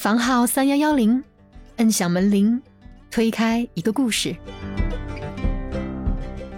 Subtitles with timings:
[0.00, 1.22] 房号三幺幺零，
[1.76, 2.62] 摁响门铃，
[3.10, 4.34] 推开一个故事。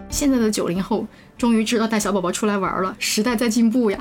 [0.09, 1.05] 现在的九零后
[1.37, 3.99] 终于知道带小宝宝出来玩了，时代在进步呀！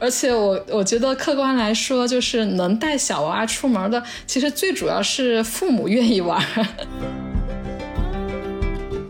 [0.00, 6.42] 而且我我觉得客观来说，就是能带小娃出门的，其实最主要是父母愿意玩。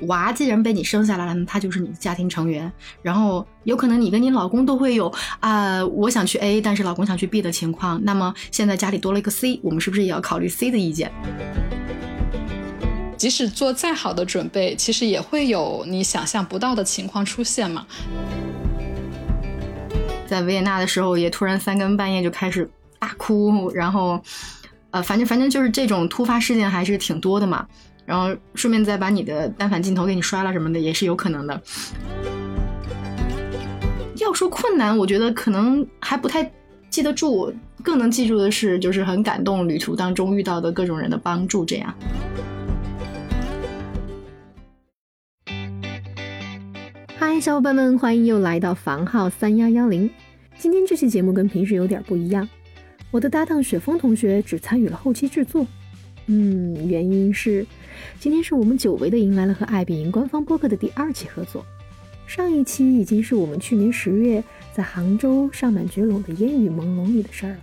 [0.03, 2.71] 娃既然被你生下来了，他就是你的家庭成员。
[3.03, 8.01] 然后有可能你跟你老公都会有啊，我想去 A，但是老公想去 B 的情况。
[8.05, 11.13] 那么现在家里多了一个 C，我们是不是也要考虑 C 的意见？
[13.17, 17.87] 即使做再好的准备，其实也会有你想象不到的情况出现嘛。
[20.27, 22.67] 在维也纳的时候，也突然三更半夜就开始
[22.99, 24.19] 大哭，然后
[24.91, 27.67] 呃，反正反正就是这种突发事件还是挺多的嘛。
[28.07, 31.63] 然后顺便再把你的单反镜头给你摔了什么的，也是有可能的。
[34.17, 36.51] 要说困难，我觉得可能还不太
[36.91, 37.53] 记得住，
[37.83, 41.65] 更能记住的是，就是很感动旅途当中遇到的各种人的帮助。
[41.65, 41.95] 这样。
[47.17, 50.11] 嗨，小伙伴们，欢迎又来到房号三幺幺零。
[50.59, 52.47] 今天这期节目跟平时有点不一样，
[53.11, 55.67] 我的搭档雪峰同学只参与了后期制作。
[56.27, 57.65] 嗯，原因是。
[58.19, 61.65] 今天是我们久违的迎来了和爱彼迎官方播客的第二期合作。
[62.27, 64.43] 上一期已经是我们去年十月
[64.73, 67.59] 在杭州上满绝拢的烟雨朦胧里的事儿了。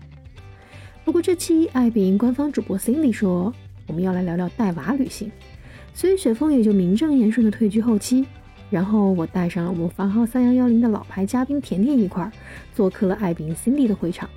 [1.05, 3.53] 不过这期爱彼迎官方主播 Cindy 说
[3.87, 5.31] 我们要来聊聊带娃旅行，
[5.93, 8.25] 所以雪峰也就名正言顺的退居后期。
[8.69, 12.29] 然后我带上了我们房号三幺幺零的老牌嘉宾甜甜一块儿
[12.75, 14.29] 做客了爱彼迎 Cindy 的会场，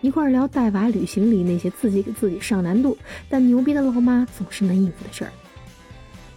[0.00, 2.96] 一块儿聊带娃旅行里那些自己给自己上难度
[3.28, 5.32] 但牛逼的老妈总是能应付的事儿。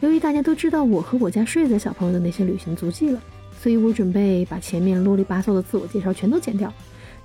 [0.05, 3.19] 由于大家都知道我和我家睡的小朋友的那些旅行足迹了，
[3.59, 6.71] 所以我准备把前面啰里吧嗦的自我介绍全都剪掉，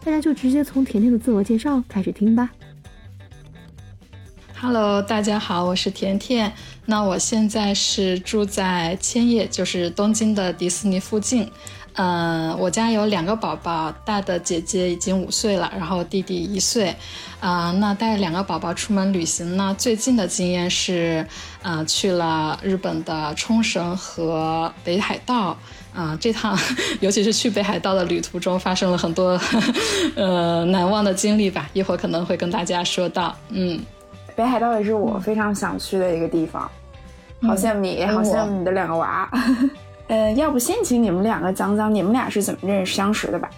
[0.03, 2.49] 大家就直接从甜甜的自我介绍开始听吧。
[4.59, 6.51] Hello，大家好，我是甜甜。
[6.87, 11.51] 那我现在是住在千叶，就是东京的迪士尼附近。
[12.01, 16.97] 嗯，我家有两个宝宝，大的姐姐已经五岁了，然后弟弟一岁。
[17.41, 19.77] 啊，那带两个宝宝出门旅行呢？
[19.77, 21.27] 最近的经验是，
[21.63, 25.55] 啊，去了日本的冲绳和北海道。
[25.95, 26.59] 啊，这趟
[27.01, 29.39] 尤其是去北海道的旅途中，发生了很多
[30.15, 31.69] 呃难忘的经历吧。
[31.75, 33.37] 一会儿可能会跟大家说到。
[33.51, 33.79] 嗯，
[34.35, 36.63] 北海道也是我非常想去的一个地方，
[37.43, 39.29] 好羡慕你，好羡慕你的两个娃。
[40.11, 43.49] 呃，要不先请你们两个讲讲你们俩是怎么认识相识的吧？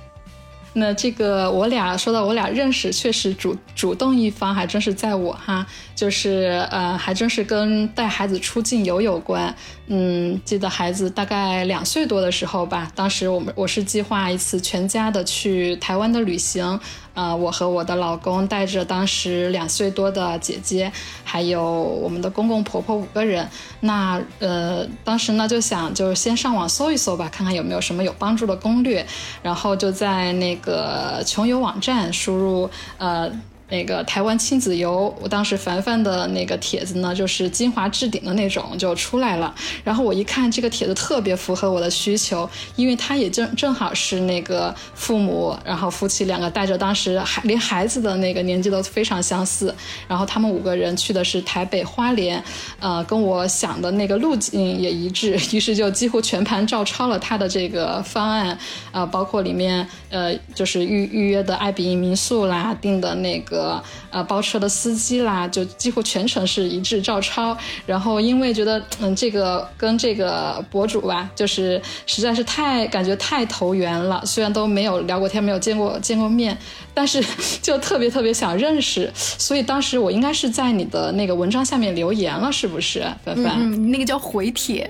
[0.74, 9.54] 那这个我俩说到我俩认识，确实主主动一方还真是在我哈，就是呃，还真是跟带孩子出境游有关。
[9.86, 16.78] 嗯，记得孩子大概两岁多的时候吧，当时我们我是计划一次全家的去台湾的旅行。
[17.14, 20.90] 啊，我和我的老公带着当时两岁多的姐姐，
[21.24, 23.46] 还有我们的公公婆婆五个人。
[23.80, 29.06] 那呃，当时呢就想，就先上网搜一搜吧，看看有没有什么有帮助的攻略。
[29.42, 33.30] 然后就在那个穷游网站输入呃。
[33.72, 39.54] 那个台湾亲子游，我当时凡凡的那个帖子呢，就是精华置顶的那种就出来了。
[39.82, 42.46] 然后我一看这个帖子特别符合我的需求，
[42.76, 49.74] 因为他也正正好是那个父母，然后夫妻两个带着当时还连孩子的那个年纪都非常相似。
[50.06, 52.44] 然后他们五个人去的是台北花莲，
[52.78, 58.58] 呃，跟我想的那个路径也一致，于是就几乎全盘照抄了他的这个方案，
[58.90, 63.61] 呃，包括里面呃就是预预约的爱彼迎民宿啦，订的那个。
[64.10, 67.56] 呃，包车的司机啦，就几乎全程是一致照抄。
[67.86, 74.22] 然后因为觉得，嗯，这个跟这个博主吧，就是实在是太感觉太投缘了。
[74.24, 76.56] 虽然都没有聊过天，没有见过见过面，
[76.94, 77.22] 但是
[77.60, 79.10] 就特别特别想认识。
[79.14, 83.00] 所以当时我应该是在你的那个文章下面留言了，是不是？
[83.24, 84.88] 凡凡，嗯，那个叫回帖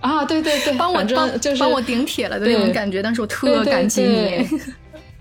[0.00, 3.02] 啊，对对对，帮我帮就是帮我顶帖了的那种感觉。
[3.02, 4.46] 但是我特感激你。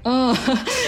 [0.03, 0.35] 嗯，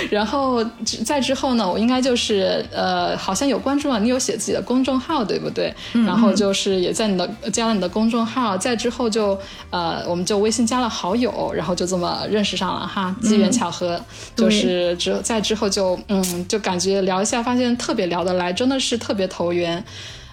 [0.10, 0.64] 然后
[1.06, 5.72] 在之后呢，我应该就是呃，好像有关注了你，有写自己的公众号，对不对？
[5.92, 9.38] 然后就是也在你的加了你的公众号，再之后就
[9.70, 14.02] 呃，我们就微信加了好友，然后就这么认识上了哈，机缘巧合，
[14.36, 19.84] 就是之在之后就嗯，就感觉聊一下，发现特别聊得来，真的是特别投缘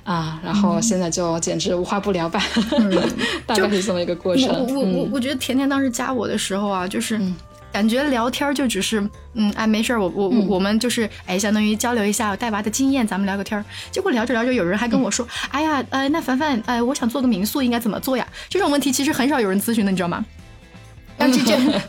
[0.05, 2.43] 啊，然后现在就简直无话不聊吧，
[3.45, 4.49] 大概是这么一个过程。
[4.75, 7.21] 我我我觉得甜甜当时加我的时候啊，就是。
[7.73, 9.01] 感觉聊天就只是，
[9.35, 13.65] 嗯，哎，没事儿，我我我们就是，哎，相当于交流一下带娃的经验，咱们聊个天儿。
[13.91, 18.27] 结果聊着聊着，有人还跟我说，哎呀，呃，那凡凡，呃，我想做个民宿，应该怎么做呀？
[18.49, 20.25] 这种问题其实很少有人咨询的，你知道吗？
[21.19, 21.81] 这这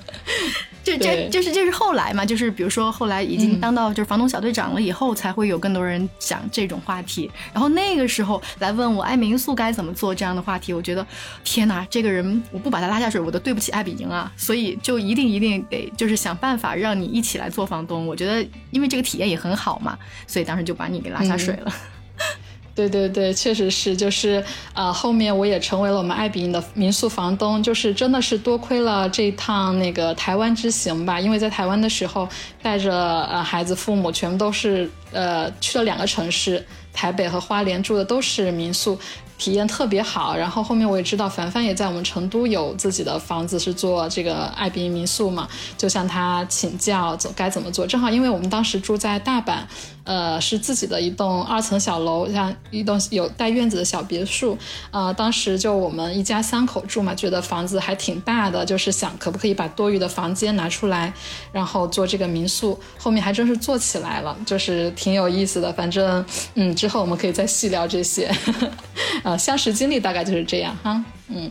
[0.98, 7.30] 这就这就是这是后来嘛，就是比如说后来已经当到就是房东小队长了以后，才会有更多人讲这种话题。
[7.54, 11.06] 然后那个时候来问我，哎，民宿该怎么做这样的话题，我觉得
[11.44, 14.32] 天哪，这个人我不把他拉下水，我都对不起艾比营啊。
[14.36, 18.06] 所以就一定一定得就是想办法让你一起来做房东。
[18.08, 19.98] 我觉得因为这个体验也很好嘛，
[20.28, 21.74] 所以当时就把你给拉下水了。
[22.90, 24.44] 对对对，确实是，就是
[24.74, 32.28] 呃，后面我也成为了我们爱彼迎的民宿房东，就是真的是多亏了这一趟那个台湾之行吧，因为在台湾的时候
[32.62, 32.94] 带着
[33.26, 39.00] 呃孩子父母全部都是呃去了两个城市，台北和花莲住的都是民宿。
[39.42, 47.88] 体验特别好，然后后面我也知道凡凡也在我们成都有自己的房子，是做这个爱彼迎民宿嘛，就向他请教怎该怎么做。
[47.88, 49.62] 正好因为我们当时住在大阪，
[50.04, 54.56] 呃，是自己的一栋二层小楼，像一栋有带院子的小别墅，
[54.92, 61.12] 呃，当时就我们一家三口住嘛，觉得房子还挺大的，就是想可不可以把多余的房间拿出来，
[61.52, 62.80] 然后做这个民宿。
[63.00, 65.74] 后面还真是做起来了，就是挺有意思的。
[65.74, 66.24] 反正，
[66.54, 68.32] 嗯，之后我们可以再细聊这些。
[69.38, 71.50] 相识经历大概就是这样哈，嗯。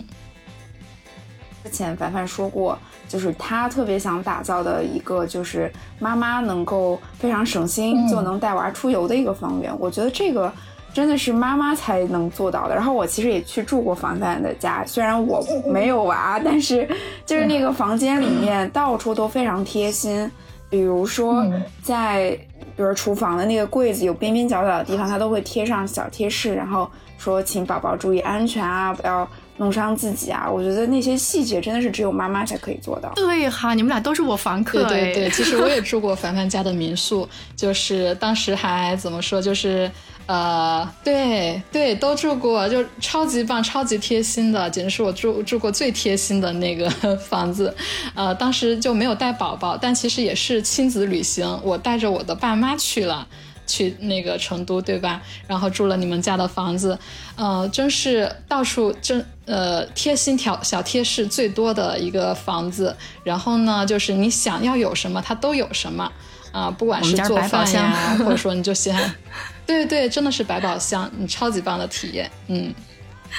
[1.63, 9.71] 之前凡凡说过，就是他特别想打造的一个，就是妈妈能够非常省心就能带娃出游的一个房源。
[9.79, 10.51] 我觉得这个
[10.95, 12.75] 真的是妈妈才能做到的。
[12.75, 16.89] 然后我其实也去住过凡凡的家，虽然我没有娃，但是
[17.27, 20.29] 就是那个房间里面到处都非常贴心，
[20.71, 21.45] 比如说
[21.83, 22.31] 在
[22.75, 26.91] 比如厨房的那个柜子有边边角角的地方，它都会贴上小贴士，然后。
[27.21, 29.29] 说，请宝宝注意安全啊，不要
[29.59, 30.49] 弄伤自己啊！
[30.51, 33.13] 我觉得那些细节真的是只有妈妈才可以做到。
[33.15, 34.85] 对哈，你们俩都是我房客。
[34.85, 39.91] 对对对，其实我也住过凡凡家的民宿，就是当时还怎么说，就是
[40.25, 47.77] 呃，对对，都住过，就超级棒、超级贴心的，简直是我住住过最贴心的那个房子。
[48.15, 53.29] 呃，当时就没有带宝宝，但其实也是亲子旅行，我带着我的爸妈去了。
[53.71, 55.23] 去那个成都，对吧？
[55.47, 56.99] 然后住了你们家的房子，
[57.37, 62.95] 呃，真是到处真呃贴心条小贴士最多的一个房子。
[63.25, 66.11] 然后呢，就是你想要有什么，它都有什么
[66.53, 69.15] 啊，不管是做饭呀，或者说你就喜欢，
[69.65, 72.75] 对对，真的是百宝箱，你超级棒的体验，嗯，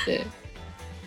[0.05, 0.21] 对。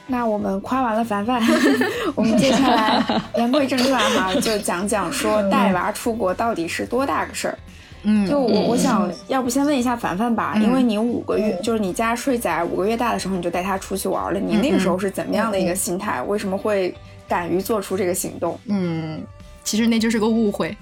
[0.06, 1.40] 那我们夸完了凡凡，
[2.14, 3.02] 我们接下来
[3.36, 7.58] 言归正传哈， 就讲讲说带娃出国到底是多大个事儿。
[8.04, 16.22] 嗯，就我我想要不先问一下凡凡吧，因为你五个月就是你家睡仔五个月大的时候你就带他出去玩了，你那个时候是怎么样的一个心态？
[16.22, 16.94] 为什么会
[17.26, 18.58] 敢于做出这个行动？
[18.66, 19.22] 嗯，
[19.62, 20.76] 其实那就是个误会，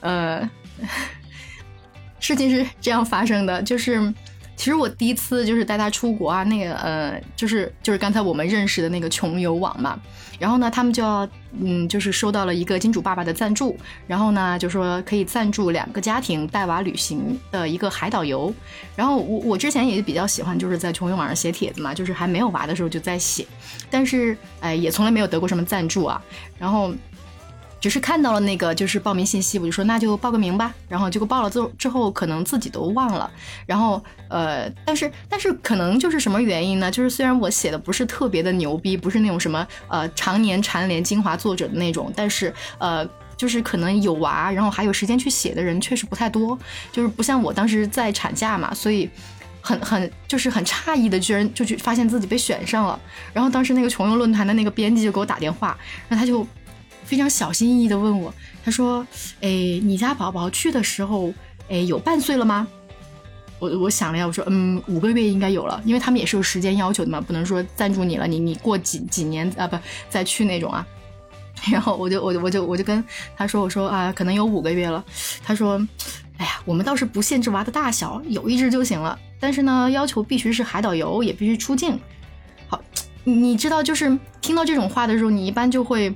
[0.00, 0.48] 呃，
[2.18, 4.00] 事情是这样发生的，就是
[4.56, 10.00] 其实我第一次就是带他出国啊，那个呃，就是就是刚才我们认识的那个穷游网嘛。
[10.38, 11.28] 然后呢，他们就要，
[11.60, 13.76] 嗯，就是收到了一个金主爸爸的赞助，
[14.06, 18.52] 然后呢，就说可以赞助两个家庭带娃旅行的一个海岛游。
[18.94, 23.46] 然后我我之前也比较喜欢，就是在穷游网上写帖子嘛，就是还没有娃的时候就在写，
[23.90, 26.22] 但是哎，也从来没有得过什么赞助啊。
[26.58, 26.92] 然后。
[27.80, 30.74] 只是看到了那个就是报名信息，我就说那就报个名吧。
[30.88, 33.30] 然后结果报了之后之后，可能自己都忘了。
[33.66, 36.90] 然后呃，但是但是可能就是什么原因呢？
[36.90, 46.58] 就是虽然我写的不是特别的牛逼，不是那种什么呃常年蝉联精华作者的那种，但是呃就是可能有娃，然后还有时间去写的人确实不太多。
[46.90, 49.08] 就是不像我当时在产假嘛，所以
[49.60, 52.98] 很很就是很诧异的，居然就去发现自己被选上了。
[53.32, 56.44] 然后当时那个穷游论坛的那个编辑就给我打电话，然后他就。
[57.08, 59.00] 非常小心翼翼地问我，他说
[59.40, 59.48] ：“哎，
[59.82, 61.32] 你家宝宝去的时候，
[61.70, 62.68] 哎，有半岁了吗？”
[63.58, 69.78] 我我想了一下，我说：“嗯，五个月应该有了，因为他们也是有时间要求的嘛，不能说赞助你了，你你过几几年啊，不
[70.10, 70.86] 再去那种啊。
[71.72, 73.02] ”然后我就我就我就我就跟
[73.34, 75.02] 他说：“我说啊，可能有五个月了。”
[75.42, 75.80] 他说
[76.36, 81.98] ：“哎呀，我们倒是不限制娃的大小，有一只就行了，但是呢，要求必须是海岛游，也必须出境。”
[82.68, 82.78] 好，
[83.24, 86.14] 你知道，就是听到这种话的时候，你一般就会。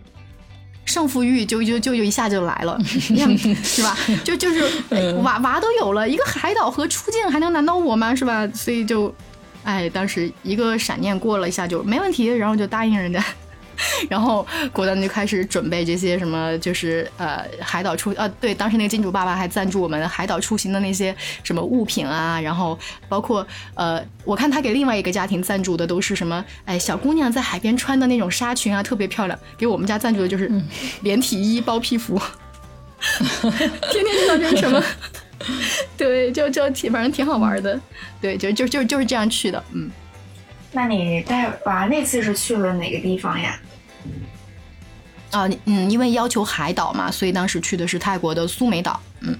[0.85, 3.97] 胜负欲就就就就一下就来了， 是吧？
[4.25, 4.63] 就就是
[5.23, 8.15] 娃娃都有了一个海岛和出境，还能难倒我吗？
[8.15, 8.47] 是吧？
[8.55, 9.15] 所以就，
[9.63, 13.25] 哎，当时一个闪念过了一下就没问题，然后就答应人家。
[14.11, 29.39] 然后果断就开始准备这些什么，就是呃海岛出呃对，当时那个金主爸爸还赞助我们海岛出行的那些什么物品啊，然后包括呃我看他给另外一个家庭赞助的都是什么，哎小姑娘在海边穿的那种纱裙啊，特别漂亮。
[29.57, 30.51] 给我们家赞助的就是
[31.03, 32.21] 连体衣包屁服，
[33.21, 34.83] 天天知道这是什么？
[35.97, 37.81] 对，就就挺反正挺好玩的，
[38.21, 39.91] 对，就就就就是这样去的，嗯。
[40.73, 43.59] 那你带娃那次是去了哪个地方呀？
[45.33, 49.01] 啊，嗯，因为要求海岛嘛，所以当时去的是泰国的苏梅岛。
[49.21, 49.37] 嗯，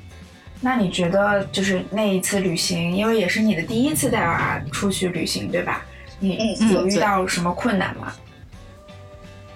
[0.61, 5.85] 那你觉得就是那一次旅行，因为也是你的第一次带娃出去旅行，对吧？
[6.19, 8.13] 你有遇到什么困难吗？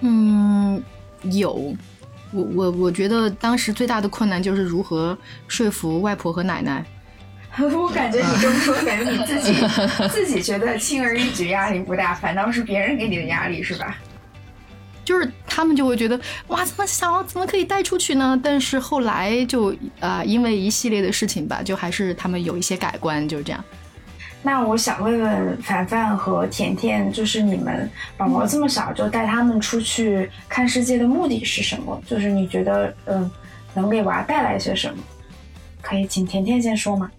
[0.01, 0.81] 嗯，
[1.23, 1.75] 有。
[2.33, 5.17] 我我我觉得当时最大的困难就是如何
[5.47, 6.85] 说服外婆和奶奶。
[7.57, 9.55] 我感觉你这么说，感觉你自己
[10.11, 13.97] 自己觉得轻而易举，压力不大，反倒是别人给你的压力，是吧？
[15.05, 16.15] 就是他们就会觉得
[16.49, 18.39] 哇，这么小怎么可以带出去呢？
[18.43, 23.63] 但是后来就啊，因为一系列的事情吧，就还是他们有一些改观，就是这样。
[24.43, 31.99] 那我想问问凡凡和甜甜，就是你们宝宝这么小就带他们出去看世界的目的是什么？
[32.05, 33.31] 就是你觉得嗯，
[33.73, 35.03] 能给娃带来些什么？
[35.81, 37.09] 可以请甜甜先说吗？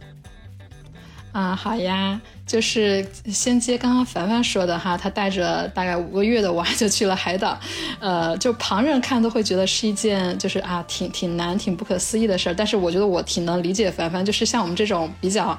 [1.33, 7.59] 啊，好呀，就是先接刚刚凡凡说的哈，他带着大概五个月的娃就去了海岛，
[8.01, 15.57] 呃，就旁人看都会觉得是一件就是啊挺挺难、挺不可思议的事儿，但是我觉得我挺能理解凡凡，就是像我们这种比较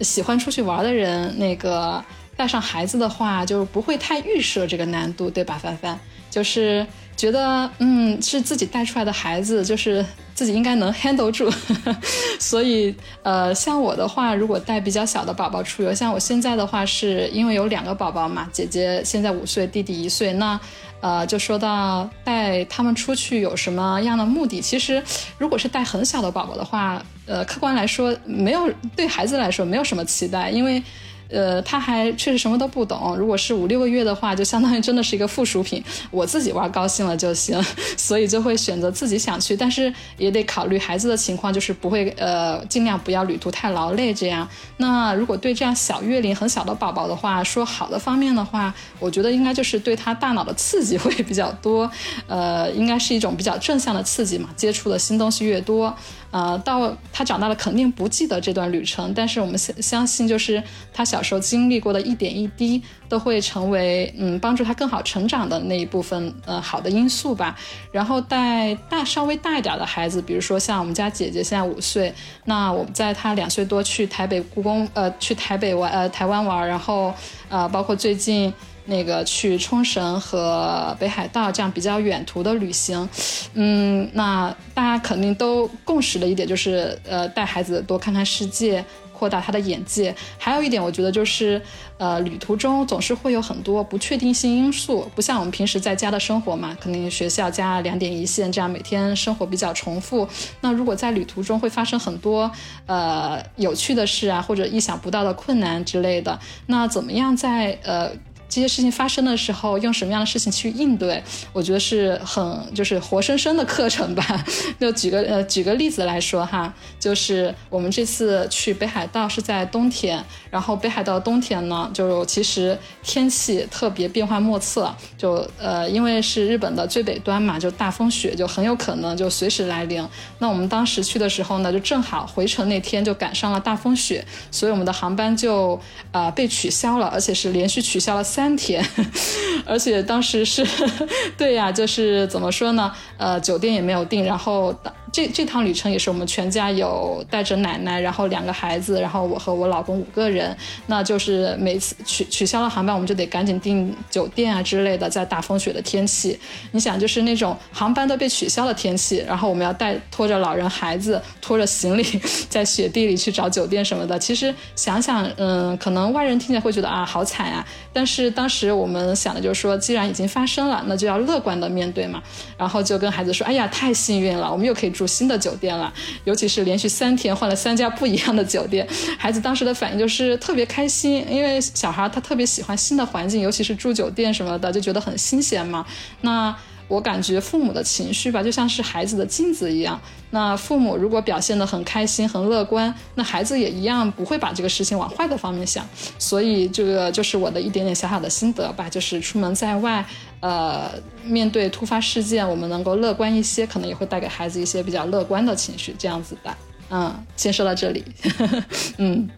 [0.00, 2.02] 喜欢出去玩的人，那个
[2.36, 5.58] 带上孩子的话，就是不会太预设这个难度，对吧？
[5.62, 5.98] 凡凡
[6.36, 10.04] 就是觉得嗯，是自己带出来的孩子，就是。
[10.36, 11.50] 自己应该能 handle 住，
[12.38, 20.60] 所以呃，像我的话，如果带比较小的宝宝出游，像我现在的话，是因为有两个宝宝嘛，姐姐现在五岁，弟弟一岁，那
[21.00, 24.60] 呃，就说到带他们出去有什么样的目的？
[24.60, 25.02] 其实，
[25.38, 30.82] 如果是带很小的宝宝的话，呃，客观来说，没有对孩子来说没有什么期待，因为。
[31.28, 33.16] 呃，他还确实什么都不懂。
[33.16, 37.60] 如果是五六个月的话，就相当于真的是一个附属品，我自己玩高兴了就行，
[37.96, 44.48] 所以就会选择自己想去，但是也得考虑孩子的情况，就是不会呃尽量不要旅途太劳累这样。
[44.76, 51.90] 那如果对这样小月龄很小的宝宝的话，说好的方面的话，我觉得应该就是对他大脑的刺激会比较多，
[52.28, 55.94] 呃，应该是一种比较正向的刺激嘛，接触的新东西越多。
[56.32, 67.56] 呃，到他长大了肯定不记得这段旅程，但是我们相相信，就是他小小时候经历过的一点一滴，都会成为嗯帮助他更好成长的那一部分呃好的因素吧。
[67.90, 72.12] 然后带大稍微大一点的孩子，比如说像我们家姐姐现在五岁，
[72.44, 77.14] 那我们在她两岁多去台北故宫呃去台北玩呃台湾玩，然后
[77.48, 78.52] 呃包括最近。
[78.88, 83.08] 那个去冲绳和北海道这样比较远途的旅行，
[83.54, 88.84] 嗯，那大家肯定都共识的一点就是，呃，带孩子多看看世界，
[89.16, 90.14] 扩大他的眼界。
[90.38, 91.60] 还有一点，我觉得就是，
[91.96, 100.28] 呃，旅途中总是会有很多不确定性因素，不像我们平时在家的生活嘛，肯定学校加两点一线，这样每天生活比较重复。
[100.60, 102.50] 那如果在旅途中会发生很多
[102.86, 108.10] 呃有趣的事啊，或者意想不到的困难之类的，那怎么样在呃？
[108.48, 111.22] 这些事情发生的时候，用什么样的事情去应对？
[111.52, 114.44] 我觉得是很就是活生生的课程吧。
[114.78, 120.24] 就举个呃举个例子来说哈，就是我们这次去北海道是在冬天，
[120.56, 130.02] 然后北海道冬天呢，就其实天气特别变幻莫测，就呃因为是日本的最北端嘛，就大风雪就很有可能就随时来临。
[130.38, 135.78] 那我们当时去的时候呢，就正好回程那天就赶上了大风雪，所以我们的航班就
[136.10, 138.24] 呃被取消了，而且是连续取消了。
[138.24, 138.82] 三天，
[139.66, 140.66] 而且当时是
[141.36, 142.90] 对呀，就是怎么说呢？
[143.18, 144.74] 呃，酒店也没有订，然后。
[145.16, 150.54] 这这趟旅程也是我们全家有带着奶奶，然后两个孩子，然后我和我老公五个人。
[150.88, 155.08] 那就是每次取取消了航班，我们就得赶紧订酒店啊之类的。
[155.08, 156.38] 在大风雪的天气，
[156.72, 162.02] 你想就是那种航班都被取消的天气，然后我们要带拖着老人孩子，拖着行李
[162.50, 164.18] 在雪地里去找酒店什么的。
[164.18, 167.66] 其实想想，嗯，可能外人听起来会觉得啊好惨啊。
[167.90, 172.22] 但是当时我们想的就是说，既然已经发生了，那就要乐观的面对嘛。
[172.58, 175.05] 然后就跟孩子说，哎呀，太幸运了，我们又可以住。
[175.06, 175.92] 新的酒店了，
[176.24, 178.86] 尤其是连续三天换了三家不一样的酒店，
[179.18, 185.86] 孩子当时的反应就是特别开心，因为小孩他特别喜欢新的环境，尤其是住酒店什么的，就觉得很新鲜嘛。
[186.22, 186.54] 那
[186.88, 190.00] 我感觉父母的情绪吧，就像是孩子的镜子一样。
[190.30, 195.84] 那父母如果表现得很开心、很乐观，那孩子也一样不会把这个事情往坏的方面想。
[196.18, 200.04] 所以这个就是我的一点点小小的心得吧，就是出门在外。
[200.40, 200.90] 呃，
[201.24, 206.54] 面对突发事件，我们能够乐观一些，可能也会带给孩子一些比较乐观的情绪，这样子的。
[206.90, 208.04] 嗯，先说到这里。
[208.98, 209.28] 嗯，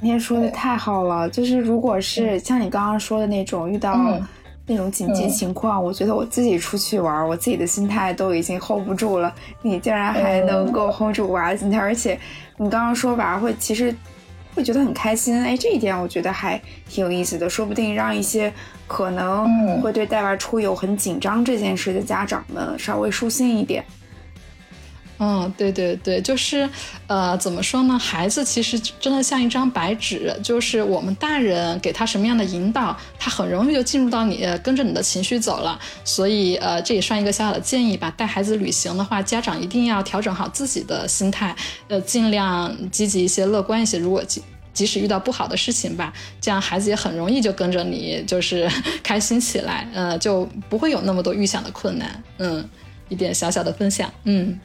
[0.00, 4.18] 你也说的太好了，就是如果是像你刚刚说的那种遇到
[4.66, 12.18] 那种紧急情况，我觉得我自己出去玩，我自己的心态都已经 hold 不住了，你竟然还能够 hold 住娃的心态，而且
[12.56, 13.94] 你刚刚说娃会其实。
[14.58, 15.40] 会觉得很开心。
[15.40, 18.52] 哎，这一点我觉得还挺有意思的，说不定让一些
[18.88, 23.84] 可能会对带娃出游很紧张这件事的家长们稍微舒心一点。
[25.20, 26.68] 嗯，对对对，就是，
[27.08, 27.98] 呃，怎么说呢？
[27.98, 35.76] 孩子其实真的像一张白纸，就是我们大人给他什么样的引导，他很容易就进入到你，跟着你的情绪走了。
[36.04, 38.12] 所以，呃，这也算一个小小的建议吧。
[38.16, 41.54] 带孩子旅行的话，家长一定要调整好自己的心态，
[41.88, 43.98] 呃，尽量积极一些、乐观一些。
[43.98, 44.40] 如果即
[44.72, 48.70] 即使遇到不好的事情吧，这样孩子也很容易就跟着你，就是
[49.02, 52.22] 开心起来，呃，就不会有那么多预想的困难。
[52.38, 52.64] 嗯，
[53.08, 54.56] 一点小小的分享，嗯。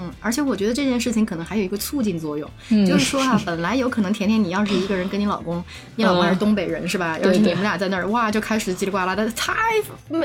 [0.00, 2.50] 嗯，而且我觉得这件事情可能还有一个促进作用，
[2.86, 5.62] 就是说哈，本来有可能甜甜你要是一个人跟你老公，
[5.96, 7.18] 你老公还是东北人是吧？
[7.18, 9.52] 要是你们俩在那儿，哇，就开始叽里呱啦的，太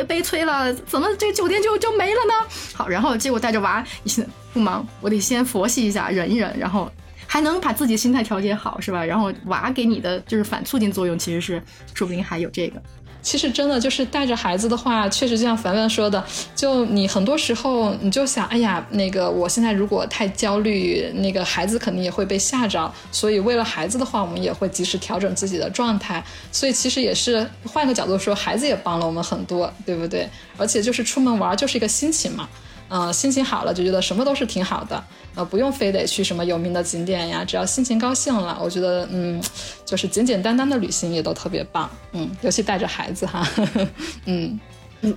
[0.08, 2.34] 悲催了，怎么这酒店就就没了呢？
[2.74, 6.90] 好，然后结果带着娃，你现在不忙，我得先佛系一下，忍一忍，然后
[7.28, 9.04] 还能把自己心态调节好是吧？
[9.04, 11.62] 然后娃给你的就是反促进作用，其实是
[11.94, 12.82] 说不定还有这个。
[13.26, 16.24] 其实真的就是带着孩子的话，确实就像凡凡说的，
[16.56, 22.94] 就你很多时候你就想，哎呀，那个我现在如果太焦虑，那个孩子肯定也会被吓着。
[23.12, 26.24] 所以为了孩子的话，我们也会及时调整自己的状态。
[26.52, 30.30] 所以其实也是换个角度说，孩子也帮了我们很多，对不对？
[30.56, 32.48] 而且就是出门玩就是一个心情嘛。
[32.90, 39.42] 嗯，心情好了就觉得什么都是挺好的，呃，不用非得去什么有名的景点呀，只要心情高兴了，我觉得嗯，
[39.84, 43.48] 就是简简单单的旅行也都特别棒，嗯，尤其带着孩子哈，
[44.26, 44.60] 嗯
[45.02, 45.14] 嗯，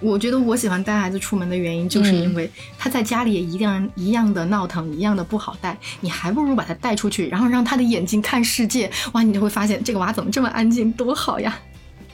[0.00, 11.56] 我觉得我喜欢带孩子出门的原因，就是因为他在家里也一样一样的闹腾，一样的不好带，你还不如把他带出去，然后让他的眼睛看世界，哇，你就会发现这个娃怎么这么安静，多好呀。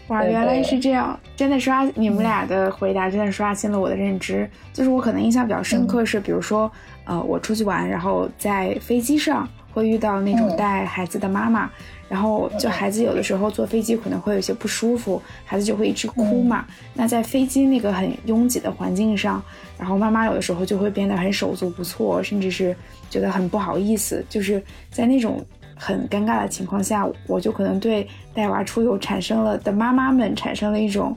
[0.08, 1.18] 哇，原来是这样！
[1.36, 4.48] 真的刷你们俩的回答，真的刷新了我的认知。
[4.72, 6.70] 就是我可能印象比较深刻是，比如说，
[7.04, 11.70] 呃，我出去玩，然后在飞机上会遇到那种带孩子的妈妈，
[12.08, 16.64] 然后就孩子有的时候坐飞机可能会有些不舒服，孩子就会一直哭嘛。
[16.94, 19.42] 那在飞机那个很拥挤的环境上，
[19.78, 22.74] 然后妈妈有的时候就会变得很手足无措，甚至是
[23.10, 25.44] 觉得很不好意思，就是在那种。
[25.78, 31.16] 很尴尬的情况下，我就可能对带娃出游产生了的妈妈们产生了一种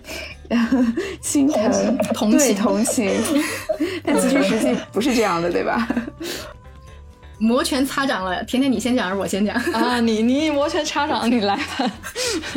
[1.21, 3.11] 心疼、同情、同情。
[4.05, 5.87] 但其实实际不是这样的，对吧？
[7.39, 9.99] 摩拳擦掌了，甜甜，你先讲还是我先讲啊？
[9.99, 11.91] 你你摩拳擦掌，你来吧。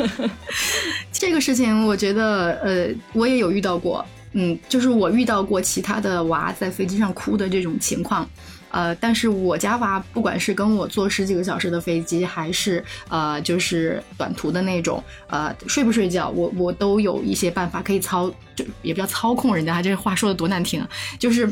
[1.11, 8.29] 这个事情，我觉得呃，我也有遇到过，嗯，就是我遇到过其他的娃在飞机上哭的这种情况。
[8.75, 20.85] 呃，但是我家娃不管是跟我坐十几个小时的飞机，还是呃就是短途的那种，呃睡不睡觉，我我都有一些办法可以操，就也不叫操控人家，这话说的多难听，
[21.17, 21.49] 就是。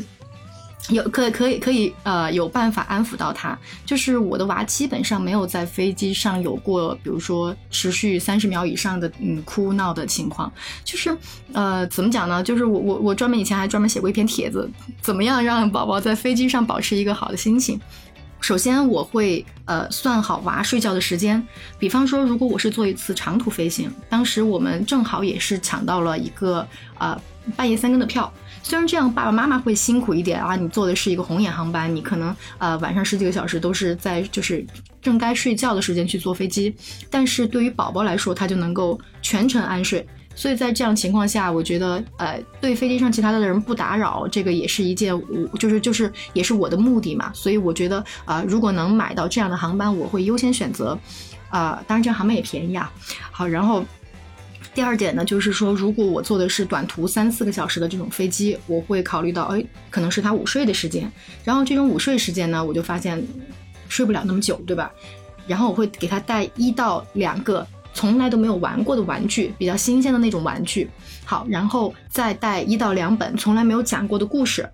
[0.90, 10.52] 有可可以可以呃有办法安抚到他，就是我的娃基本上没有在飞机上有过，比如说持续三十秒以上的嗯哭闹的情况，
[10.84, 11.16] 就是
[11.54, 12.42] 呃怎么讲呢？
[12.42, 14.68] 就是我我我专门以前还专门写过一篇帖子，
[15.00, 17.80] 怎么样让宝宝在飞机上保持一个好的心情？
[18.40, 21.42] 首先我会呃算好娃睡觉的时间，
[21.78, 26.68] 比方说如果我是做一次长途飞行，当时我们正好也是抢到了一个
[26.98, 27.18] 呃
[27.56, 28.30] 半夜三更的票。
[28.64, 30.56] 虽然这样，爸爸妈妈会辛苦一点啊。
[30.56, 34.66] 你坐的是一个红眼航班，你可能呃晚上十几个小时都是在就是
[35.02, 36.74] 正该睡觉的时间去坐飞机，
[37.10, 40.04] 但是对于宝宝来说，他就能够全程安睡。
[40.34, 45.14] 所以在这样情况下，我觉得呃对飞机上其他的人不打扰，这个也是一件
[45.52, 47.30] 我就是就是也是我的目的嘛。
[47.34, 50.98] 所以我觉得啊，如果能买到这样的航班，我会优先选择。
[51.50, 52.90] 啊，当然这样航班也便宜啊。
[53.30, 53.84] 好，然后。
[54.74, 61.10] 第二点呢，就是说，如果我坐的是短途三四个小时的这种飞机，我会考虑到，哎，可能是他午睡的时间。
[61.44, 63.24] 然后这种午睡时间呢，我就发现
[63.88, 64.90] 睡不了那么久，对吧？
[65.46, 70.90] 然后我会给他带一到两个从来都没有玩过的玩具，比较新鲜的那种玩具。
[71.24, 74.68] 好，然后再带一到两本从来没有讲过的故事，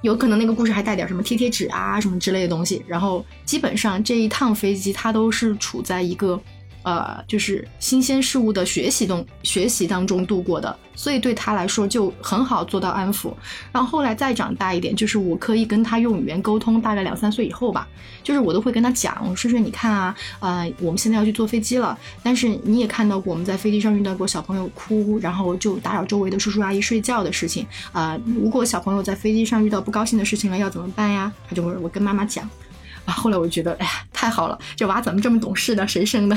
[0.00, 2.82] 有可能那个故事还带点什么贴贴纸啊什么之类的东西。
[2.86, 6.40] 然后基本上这一趟飞机，它都是处在一个。
[6.86, 13.34] 呃，就是新鲜事物的学习中学习当中度过的，所以对他来说就很好做到安抚。
[13.72, 17.88] 然后后来再长大一点，就是我可以跟他用语言沟通，大概两三岁以后吧，
[18.22, 28.16] 就是我都会跟他讲，我说说你看啊，呃，我们现在要去坐飞机了，但是你也看到过我们在飞机上遇到过小朋友哭，然后就打扰周围的叔叔阿姨睡觉的事情啊。
[28.24, 31.32] 如果小朋友在飞机上遇到不高兴的事情了，要怎么办呀？
[31.48, 32.48] 他就会我跟妈妈讲。
[33.06, 35.86] 啊，后来我觉得，哎呀，太好了，这娃怎么这么懂事呢？
[35.86, 36.36] 谁生的？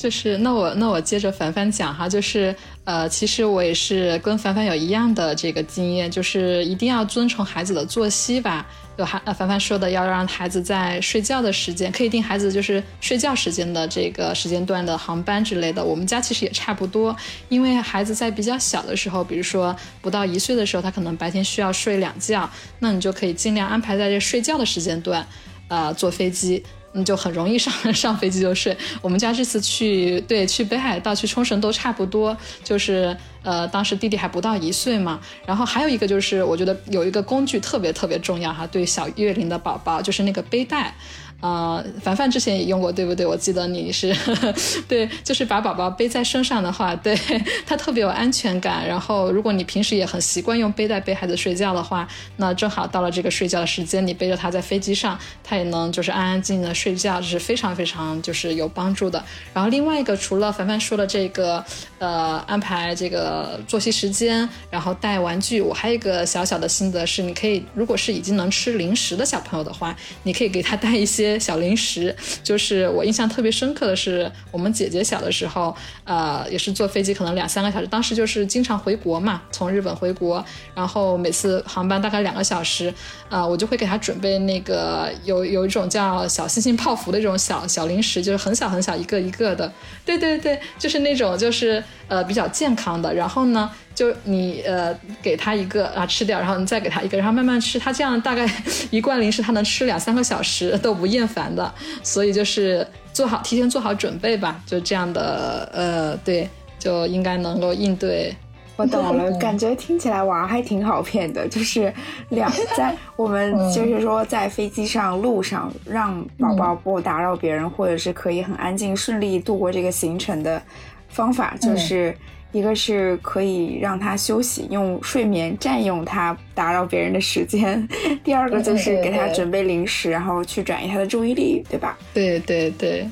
[0.00, 8.66] 就是那我那我接着凡凡讲哈，就是呃，其实我也是跟凡凡有一样的这个经验，就是一定要遵从孩子的作息吧。
[8.96, 15.84] 有孩呃凡凡说的要让孩子在睡觉的时间，可以定孩子就是睡觉时间的这个时间段的航班之类的。
[15.84, 17.14] 我们家其实也差不多，
[17.50, 25.26] 因为孩子在比较小的时候，比如说不到一岁的时候，他可能白天需要睡两觉，那你就可以尽量安排在这睡觉的时间段，
[25.68, 26.64] 呃，坐飞机。
[26.92, 28.76] 嗯，就很容易上上飞机就睡。
[29.00, 35.20] 我们家这次去，对，去北海道、去冲绳都差不多，就是呃，当时弟弟还不到一岁嘛。
[35.46, 40.94] 然后还有一个就是，我觉得有一个工具特别特别重要哈，对小月龄的宝宝，就是那个背带。
[41.40, 43.24] 啊，凡凡之前也用过，对不对？
[43.24, 44.14] 我记得你是，
[44.86, 47.18] 对，就是把宝宝背在身上的话，对
[47.66, 48.86] 他特别有安全感。
[48.86, 59.24] 然后，如果你平时也很习惯用背带背孩子睡觉的话，那正好到了这个睡觉的时间，你背着他在飞机上，他也能就是安安静静的睡觉，这是非常非常就是有帮助的。
[59.54, 61.64] 然后另外一个，除了凡凡说的这个，
[61.98, 71.29] 呃，安排这个作息时间，然后带玩具，我还有一个小小的心得是，你可以，如果是已经能吃零食的小朋友的话，你可以给他带一些。
[71.38, 77.86] 小零食，就是我印象特别深刻的是，我们姐姐小的时候，呃，也是坐飞机，可能两三个小时。
[77.86, 82.92] 当时就是经常回国嘛，从日本回国，然后每次航班大概两个小时，
[83.28, 89.72] 啊，我就会给她准备那个有有一种叫小星星泡芙的这种小小零食，就是很小很小一个一个的，
[90.04, 93.12] 对对对，就是那种就是呃比较健康的。
[93.14, 93.70] 然后呢？
[93.92, 97.78] 就你呃给他一个啊吃掉，然后你再给他一个，然后慢慢吃。
[97.78, 98.50] 他这样大概
[98.90, 101.72] 一罐零食，他能吃两三个小时都不厌烦的。
[102.02, 108.34] 所以就是做好提前做好准备吧，就这样的呃对，就应该能够应对。
[108.76, 111.92] 我懂了，感觉听起来娃还挺好骗的，就是
[112.30, 120.62] 两在 我们就是说在飞机上路上让宝宝不打扰别人，或者是可以很安静顺利度过这个行程的
[121.08, 122.14] 方法就是。
[122.52, 127.80] 一个是可以让他休息，用睡眠占用他打扰别人的时间；
[128.24, 131.96] 第二个就是给他准备零食，然后去转移他的注意力，对吧？
[132.12, 133.08] 对对对。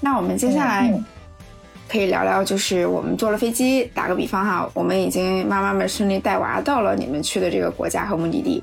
[0.00, 0.92] 那我们接下来
[1.88, 8.60] 可以聊聊，就是我们坐了飞机，打个比方哈，我们已经妈妈们顺利带娃到了你们去的这个国家和目的地。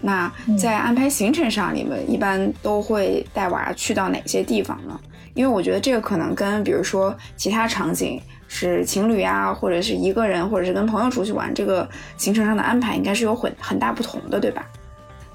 [0.00, 5.00] 那在安排行程上，你们一般都会带娃去到哪些地方呢？
[5.34, 8.20] 因为我觉得这个可能跟比如说其他场景。
[8.56, 14.64] 是情侣啊，或者是一个人，或者是跟朋友出去玩，这个行程上的安排应该是有很很大不同的，对吧？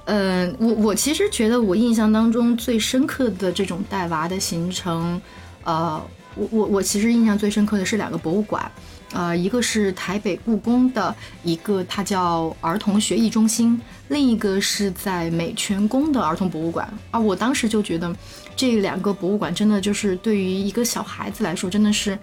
[0.05, 5.21] 嗯，我我其实觉得我印象当中最深刻的这种带娃的行程，
[5.65, 6.01] 呃，
[6.35, 8.71] 我我我其实印象最深刻的是两个博物馆，
[9.11, 17.19] 呃，一个是台北故宫的一个，它叫儿童学艺中心，另一个是在美泉宫的儿童博物馆啊。
[17.19, 18.15] 我当时就觉得
[18.55, 22.17] 这两个博物馆真的就是对于一个小孩子来说，真的是。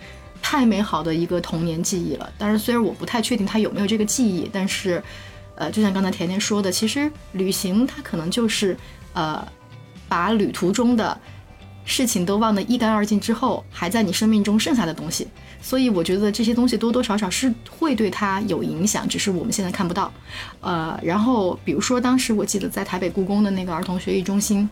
[0.49, 5.03] 太美好的一个童年记忆了，但是虽然我不太确定他有没有这个记忆，但是，
[5.57, 8.77] 呃，就像刚才甜甜说的，其实旅行它可能就是，
[9.13, 9.45] 呃，
[10.09, 11.19] 把旅途中的
[11.85, 15.27] 事情都忘得一干二净之后，还在你生命中剩下的东西。
[15.61, 20.13] 所以我觉得这些东西多多少少是会对他有影响，只是我们现在看不到。
[20.61, 24.71] 呃，然后比如说当时我记得在台北故宫的那个儿童学艺中心，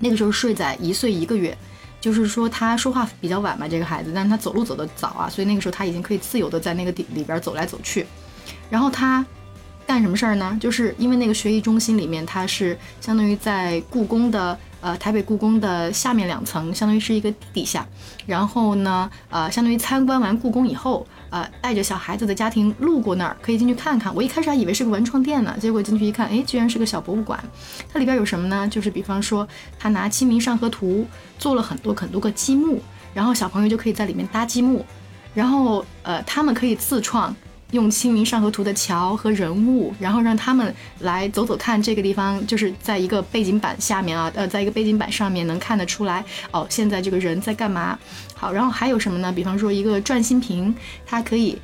[0.00, 1.56] 那个时候睡在一岁一个月。
[2.04, 8.04] 就是说他说话比较晚嘛，这个孩子，但是他走路走得早啊，所以那个时候他已经可以自由的在那个地里边走来走去。
[8.68, 9.24] 然后他
[9.86, 10.54] 干什么事儿呢？
[10.60, 14.58] 就是因为那个学习中心里面，它是相当于在故宫的。
[14.84, 17.86] 呃，台北故宫的下面两层相当于是一个地下，
[18.26, 24.14] 然后呢，呃，相当于参观完故宫以后，呃，带着小孩子的家庭路过那儿可以进去看看。
[24.14, 27.42] 我一开始还以为是个文创店呢，结果进去一看，哎，居然是个小博物馆。
[27.92, 28.68] 它里边有什么呢？
[28.68, 29.44] 就是比方说，
[29.76, 30.86] 他拿《清明上河图》
[31.36, 32.80] 做了很多很多个积木，
[33.12, 34.84] 然后小朋友就可以在里面搭积木，
[35.34, 37.34] 然后呃，他们可以自创。
[37.74, 47.98] 用《清明上河图》的桥和人物，然后让他们来走走看这个地方，就是在一个背景板下面啊，呃，在一个背景板上面能看得出来哦，现在这个人在干嘛？
[48.36, 49.32] 好，然后还有什么呢？
[49.32, 50.72] 比方说一个转心瓶，
[51.04, 51.58] 它可以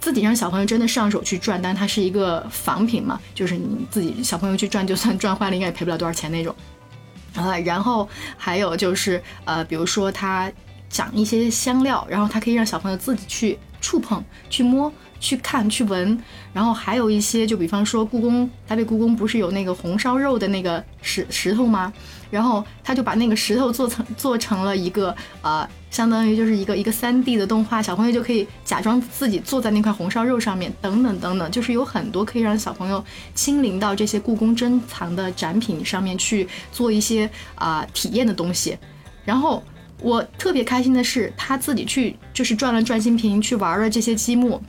[0.00, 6.54] 自己让小朋友真的上手去转，但它是一个仿品嘛，就是你自己小朋友去转，就算转坏了，应该也赔不了多少钱那种。
[7.34, 10.50] 啊，然后还有就是呃，比如说它
[10.88, 14.92] 讲一些香料，然后它可以让小朋友自己去触碰、去摸。
[15.20, 16.18] 去看去闻，
[16.52, 21.92] 然后还有一些，就比方说故宫台北故宫不是有那个红烧肉的那个石石头吗？
[22.28, 33.02] 然后他就把那个石头做成做成了一个呃，相当于就是一个一个三 D 的动画，小朋友就可以假装自己坐在那块红烧肉上面，等等等等，就是有很多可以让小朋友
[33.34, 38.76] 亲临到这些故宫珍藏的展品上面去做一些啊体验的东西。
[39.24, 39.62] 然后
[40.00, 44.60] 我特别开心的是，他自己去就是转了转心屏去玩了这些积木，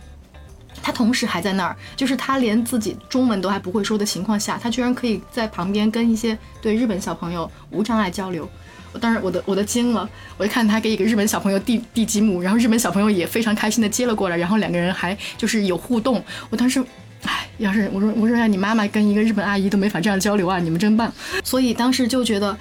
[0.81, 8.47] 他同时还在那儿，就是他连自己中文都还不会说的情况下，他居然可以在旁边跟一些对日本小朋友无障碍交流。
[8.93, 16.23] 我当时我的我的惊了，我就看他给一个日本小朋友递递积木，然后日本小朋友也非常开心的接了过来，然后两个人还就是有互动。
[16.49, 16.83] 我当时，
[17.23, 21.11] 哎，要是我说我说让你妈妈跟一个日本阿姨都没法这样交流啊，你们真棒。
[21.43, 22.57] 所以当时就觉得。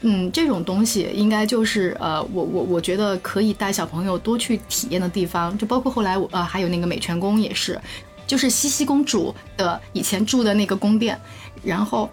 [0.00, 7.80] 嗯，这种东西应该就是呃，我我我觉得可以带小朋友多去体验的地方，就包括后来我呃还有那个美泉宫也是，
[8.26, 11.18] 就是茜茜公主的以前住的那个宫殿，
[11.62, 12.08] 然后。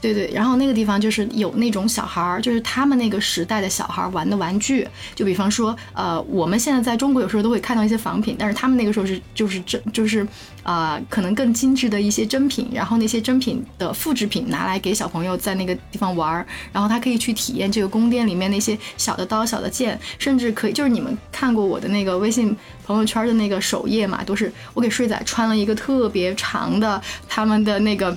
[0.00, 10.26] 对对，然后那个地方就是有那种小孩儿，就是他们那个时代的小孩儿玩的玩具，就比方说，呃，我们现在在中国有时候都会看到一些仿品，但是他们那个时候是就是真就是，
[10.62, 28.16] 啊，可能更精致的一些真品，然后那些真品的复制品拿来给小朋友在那个地方玩儿，然后他可以去体验这个宫殿里面那些小的刀、小的剑，甚至可以就是你们看过我的那个微信朋友圈的那个首页嘛，都是我给睡仔穿了一个特别长的他们的那个。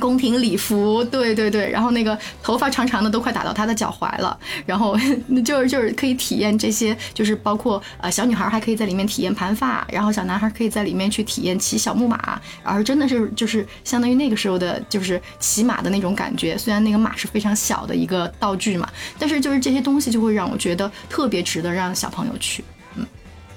[0.00, 4.96] 宫廷礼服，对对对，然后那个头发长长的都快打到他的脚踝了，然后
[5.44, 22.64] 就是就是可以体验这些，就是包括呃小女孩还可以在里面体验盘发，然后小男孩可以在里面去体验骑小木马，而真的是就是相当于那个时候的就是骑马的那种感觉，虽然那个马是非常小的一个道具嘛，但是就是这些东西就会让我觉得特别值得让小朋友去。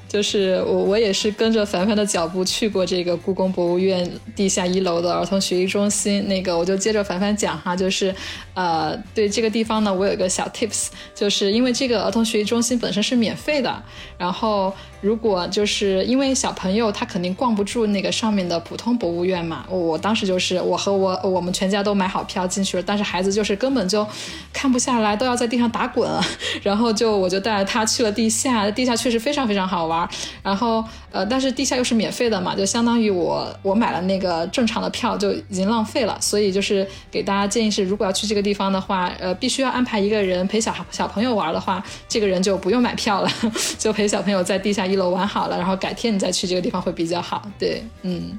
[0.07, 6.27] 就是我，我也是跟着凡凡的脚步去过这个故宫博物院地下一楼的儿童学习中心。
[6.27, 8.13] 那个，我就接着凡凡讲哈，就是，
[8.53, 13.83] 呃，对这个地方呢，我有一个小 tips，就是因为这个儿童学习中心本身是免费的，
[14.17, 14.73] 然后。
[15.01, 24.05] 如果就是因为小朋友他肯定逛不住那个上面的普通博物院嘛，我当时就是我和我我们全家都买好票进去了，但是孩子就是根本就
[24.51, 26.09] 看不下来，都要在地上打滚，
[26.63, 30.09] 然后就我就带着他去了地下，地下确实非常非常好玩，
[30.41, 43.29] 然后呃但是地下又是免费的嘛，就相当于我我买了那个正常的票就已经浪费了，所以就是给大家建议是，如果要去这个地方的话，呃必须要安排一个人陪小小朋友玩的话，这个人就不用买票了，
[43.77, 44.86] 就陪小朋友在地下。
[44.89, 47.47] 一楼玩好了，然后改天你再去这个地方会比较好。
[47.59, 48.37] 对，嗯，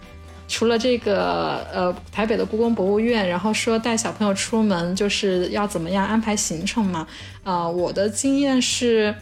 [0.48, 7.06] 除了这个呃台北的故宫博物院，然后说带小朋友出门就是要怎么样安排行程嘛？
[7.44, 9.14] 啊，我的经验是，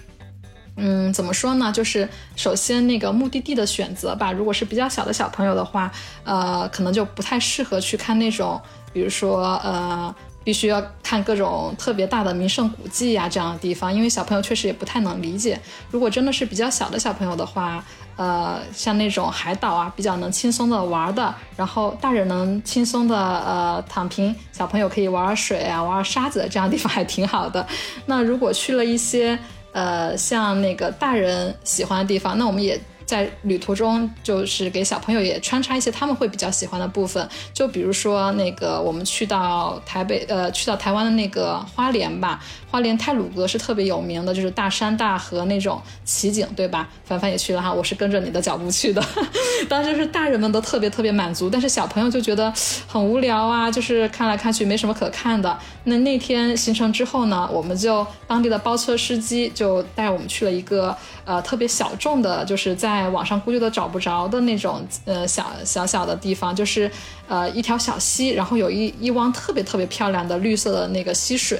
[0.76, 1.72] 嗯，怎么说呢？
[1.72, 5.90] 就是首先那个目的地的选择吧，如果是比较小的小朋友的话，
[6.24, 8.60] 呃，可能就不太适合去看那种，
[8.92, 10.14] 比如说呃。
[10.46, 15.60] 必须要看各种特别大的名胜古迹呀，这样的地方，因为小朋友确实也不太能理解。
[15.90, 27.66] 如果真的是比较小的小朋友的话，呃，像那种海岛啊，比较能轻松的玩的，然后大人能轻松的呃躺平，小朋友可以玩水啊，玩沙子这样地方还挺好的。
[28.06, 29.36] 那如果去了一些
[29.72, 32.80] 呃像那个大人喜欢的地方，那我们也。
[33.06, 42.42] 在旅途中，就是给小朋友也穿插一些他们会比较喜欢的部分，就比如说那个我们去到台北，呃，去到台湾的那个花莲吧。
[42.68, 46.86] 花莲泰鲁阁是特别有名的，就是大山大河那种奇景，对吧？
[47.04, 49.02] 凡凡也去了哈，我是跟着你的脚步去的。
[49.66, 52.52] 当时是大人们都特别特别满足，但是小朋友就觉得
[52.86, 55.56] 很无聊啊，就是看来看去没什么可看的。
[55.84, 60.94] 那那天行程之后呢，我们就当地的包车司机就带我们去了一个
[61.26, 66.90] 呃特别小众的，就是在网上估计都找不着的那种呃小小小的地方，就是
[67.26, 71.58] 呃一条小溪，然后有一一汪特别特别漂亮的绿色的那个溪水，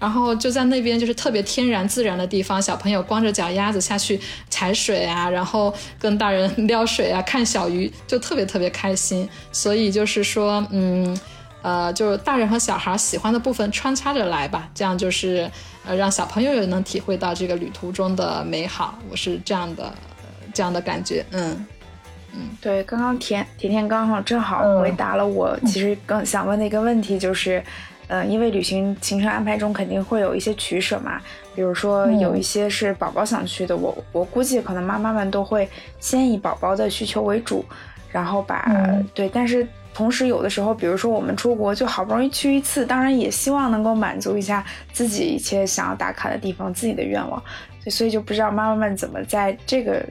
[0.00, 0.52] 然后就。
[0.52, 4.20] 在那边就是特别天然自然的地方，小朋友光着脚丫子下去
[4.50, 9.26] 踩水啊，然后跟大人 撩水啊，看小鱼，就特别特别开心。
[9.50, 11.18] 所以就是说，嗯，
[11.62, 15.50] 呃，就是大人和小孩喜欢的部分穿插着来吧，这样就是
[15.86, 18.98] 呃让小朋友也能体会到这个旅途中的美好。
[19.10, 19.92] 我是这样的
[20.52, 21.66] 这样的感觉，嗯
[22.34, 27.62] 嗯，对，刚刚甜甜甜刚好正好回答了我其实更想问的一个问题，就是。
[28.08, 31.18] 嗯，因为旅行行程安排中肯定会有一些取舍嘛，
[31.54, 35.66] 比如说有一些是宝宝想去的，我我估计可能妈妈们都会
[35.98, 37.64] 先以宝宝的需求为主，
[38.10, 38.70] 然后把
[39.14, 47.42] 对，但是同时有的时候，比如说我们出国就好不容易去一次，当然也希望能够满足一下自己一切想要打卡的地方，自己的愿望，
[47.88, 50.02] 所以就不知道妈妈们怎么在这个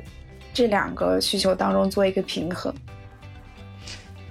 [0.54, 2.74] 这两个需求当中做一个平衡。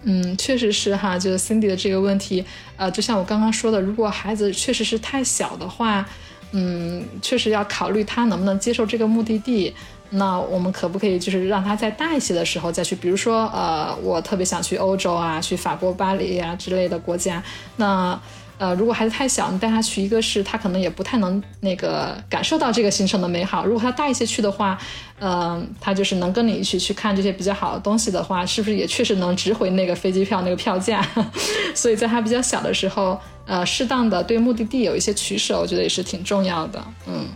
[0.02, 2.44] 嗯，确实是哈，就是 Cindy 的这个问题，
[2.76, 6.08] 呃，就像我刚刚说的，如果孩子确实是太小的话，
[6.52, 9.74] 嗯，确实要考虑他能不能接受这个目的地。
[10.10, 12.94] 那我们可不可以就是让他再大一些的时候再去？
[12.96, 17.42] 比如说，呃，我特别想去欧洲啊，去法国巴黎啊之类的国家，
[17.76, 18.20] 那。
[18.60, 23.64] 呃，如果孩子太小，你带他去，一个是他可能也不太能那个感受到这个行程的美好。
[23.64, 24.78] 如果他大一些去的话，
[25.18, 31.02] 嗯，他就是能跟你一起去看这些比较好的东西的话，是不是也确实能值回那个飞机票那个票价？
[31.74, 36.84] 所以在他比较小的时候，呃，适当的对目的地有一些取舍，我觉得也是挺重要的。
[37.06, 37.28] 嗯，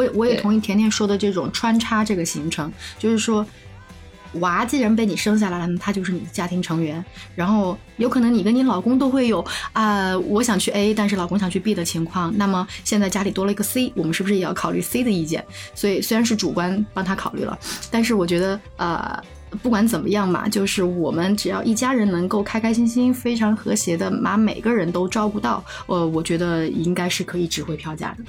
[0.00, 3.44] 我也我也同意甜甜说的这种穿插这个行程，就是说。
[4.34, 7.04] 娃既然被你生下来了，他就是你的家庭成员。
[7.34, 12.32] 然后有可能你跟你老公都会有啊，我想去 A，但是老公想去 B 的情况。
[12.38, 15.44] 那么现在家里多了一个 C，我们是不是也要考虑 C 的意见？
[15.74, 17.58] 所以虽然是主观帮他考虑了，
[17.90, 19.20] 但是我觉得呃，
[19.64, 28.22] 不管怎么样嘛，就是我们只要一家人能够开开心心、非常和谐的把每个人都照顾到，呃，我觉得应该是可以值回票价的。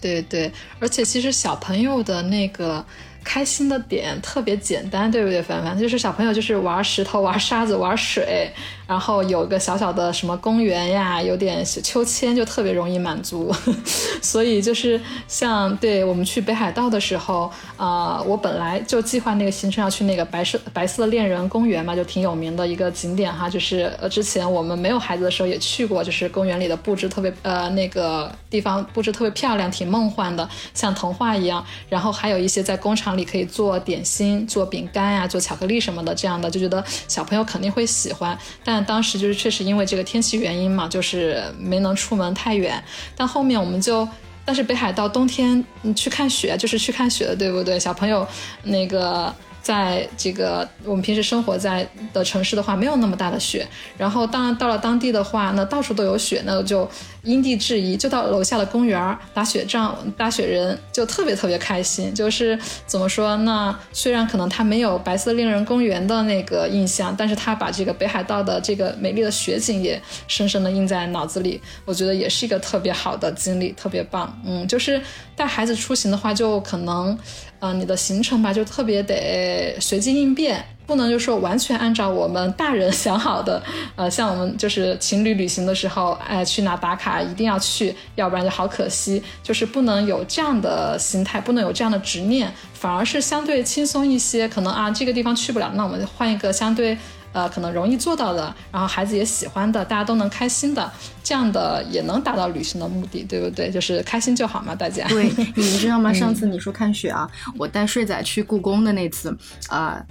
[0.00, 2.84] 对对，而且其实小朋友的那个。
[3.28, 5.76] 开心的点特别简单，对不对，凡凡？
[5.76, 8.48] 就是小朋友就是玩石头、玩沙子、玩水。
[8.86, 13.52] 然后有个小小的什么公园呀，有点秋千，就特别容易满足。
[14.22, 23.48] 所以就是像对我们去北海道的时候，啊，我本来就计划那个行程要去那个白色白色恋人公园嘛，就挺有名的一个景点哈。
[23.48, 31.64] 就是呃，之前我们没有孩子的时候也去过，就是公园里的布置特别呃那个地方布置特别漂亮，挺梦幻的，像童话一样。
[31.88, 38.36] 然后还有一些在工厂里可以做点心、做饼干呀、做巧克力什么的这样的，就觉得小朋友肯定会喜欢。
[38.64, 42.82] 但但当时就是确实因为这个天气原因嘛，就是没能出门太远。
[43.16, 44.06] 但后面我们就，
[44.44, 47.80] 但是北海道冬天去看雪就是去看雪的，对不对？
[47.80, 48.28] 小朋友
[48.64, 49.34] 那个。
[49.66, 53.66] 在这个我们平时生活在的城市的话，没有那么大的雪。
[53.98, 56.88] 然后当然到了当地的话，那到处都有雪，那就
[57.24, 62.14] 因地制宜，就到楼下的公园打雪仗、打雪人，就特别特别开心。
[62.14, 63.36] 就是怎么说？
[63.38, 71.60] 那虽然可能他没有白色恋人公园的那个印象，但是他把这个北海道的这个美丽的雪景也深深的印在脑子里。
[71.84, 74.40] 我觉得也是一个特别好的经历，特别棒。
[74.46, 75.02] 嗯，就是
[75.34, 77.18] 带孩子出行的话，就可能。
[77.60, 83.62] 嗯，你的行程吧，就特别得随机应变，不能就说完全按照我们大人想好的。
[83.94, 89.22] 呃，像我们就是情侣旅行的时候，哎，去哪打卡一定要去，要不然就好可惜。
[89.42, 94.48] 就是不能有这样的心态，不能有这样的执念，反而是相对轻松一些。
[94.48, 96.96] 可能啊，这个地方去不了，那我们换一个相对。
[97.36, 100.90] 呃，可能容易做到的，然后孩子也喜欢的，大家都能开心的，
[101.22, 103.70] 这样的也能达到旅行的目的，对不对？
[103.70, 105.06] 就是开心就好嘛，大家。
[105.08, 106.10] 对，你知道吗？
[106.14, 109.36] 上次你说看雪啊，我带睡仔去故宫的那次，
[109.68, 110.02] 啊，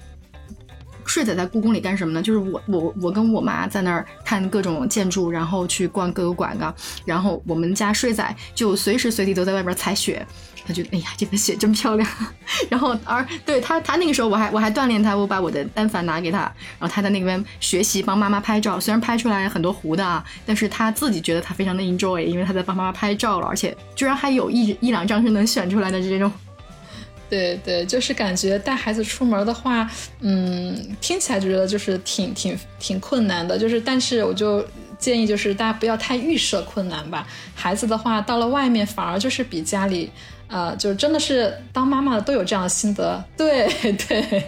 [1.06, 2.22] 睡仔在故宫里干什么呢？
[2.22, 6.74] 就是我我我跟我妈在那儿看各种建筑，然后去逛各个馆啊，
[7.06, 10.26] 然后我们家睡仔就随时随地都在外边踩雪。
[10.68, 12.10] 他觉得哎呀，这个雪真漂亮。
[12.70, 18.80] 然后而对他，他那个时候我还我还锻炼他，我把我的单反拿给他，然后他在那边学习帮妈妈拍照。
[18.80, 26.32] 虽然拍出来很多糊的啊，但是他自己觉得他非常的 enjoy，因为他在帮妈妈拍照了，而且居然还有一一两张是能选出来的这种。
[27.36, 29.90] 对对，就是感觉带孩子出门的话，
[30.22, 34.66] 嗯，听起来就觉得就是挺挺挺困难的，就是但是我就
[34.98, 37.28] 建议就是大家不要太预设困难吧。
[37.54, 40.10] 孩子的话到了外面反而就是比家里。
[40.48, 43.68] 呃，就真的是当妈妈的都有这样的心得，对
[44.08, 44.44] 对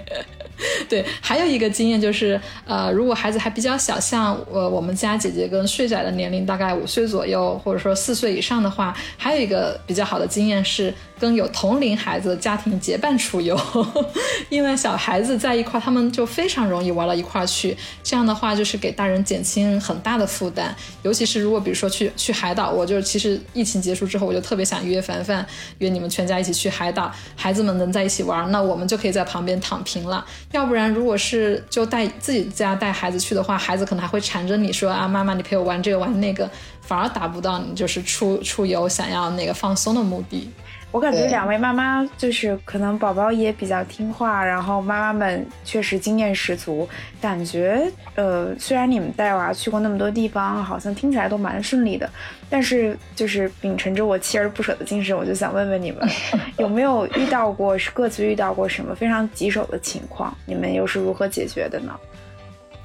[0.88, 1.04] 对。
[1.20, 10.94] 还有一个经验就是，呃，如果孩子还比较小，像我我们家姐姐跟睡仔的年龄大概五岁左右，或者说四岁以上的话，还有一个比较好的经验是。
[11.20, 13.60] 跟有同龄孩子的家庭结伴出游，
[14.50, 17.76] 因为小孩子在一块，他们就非常容易玩到一块去。
[18.04, 20.76] 这样的话，就是给大人减轻很大的负担。
[21.04, 25.46] 尤其是如果比如说去去海岛，我就其实疫情结束之后，我就特别想约凡凡，
[25.80, 30.26] 约你们全家一起去海岛，孩子们能在一起玩，那我们就可以在旁边躺平了。
[30.52, 36.50] 要不然，如果是就带自己家带孩子去的话，孩子可能还会缠着你说啊，妈妈你陪我玩这个玩那个，
[36.82, 40.50] 反而达不到你就是出出游想要那个放松的目的。
[40.90, 46.88] 我感觉两位妈妈就是可能宝宝也比较听话，然后妈妈们确实经验十足。
[47.22, 52.10] 感觉呃，虽然你们带娃去过那么多地方，好像听起来都蛮顺利的，
[52.50, 56.08] 但是就是秉承着我锲而不舍的精神，我就想问问你们，
[56.58, 60.36] 有没有遇到过各自遇到过什么非常棘手的情况？
[60.46, 61.94] 你们又是如何解决的呢？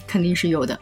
[0.08, 0.78] 肯定是有的。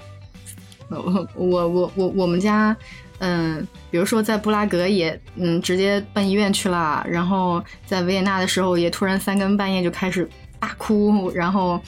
[0.89, 2.75] 我我我我我们家。
[3.21, 7.07] 嗯，比如说在布拉格也，嗯，直接奔医院去了。
[7.09, 11.31] 然后在维也纳的时候，也突然三更半夜就开始大哭。
[11.35, 11.81] 然后，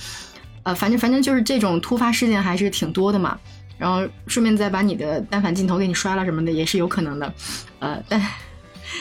[0.63, 3.39] 呃，反正反正就是这种突发事件还是挺多的嘛。
[3.79, 7.35] 然后顺便再把你的单反镜头给你摔了什么的也是有可能的。
[7.81, 8.21] 呃，但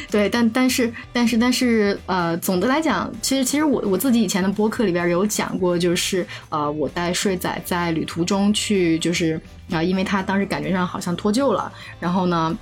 [0.10, 9.40] 对，但但是但是但是呃，总的来讲，其实其实我我自己以前的播客里边有讲过，就是呃，我带睡仔在旅途中去，就是
[9.72, 12.58] 啊，因为他当时感觉上好像脱臼了，然后呢。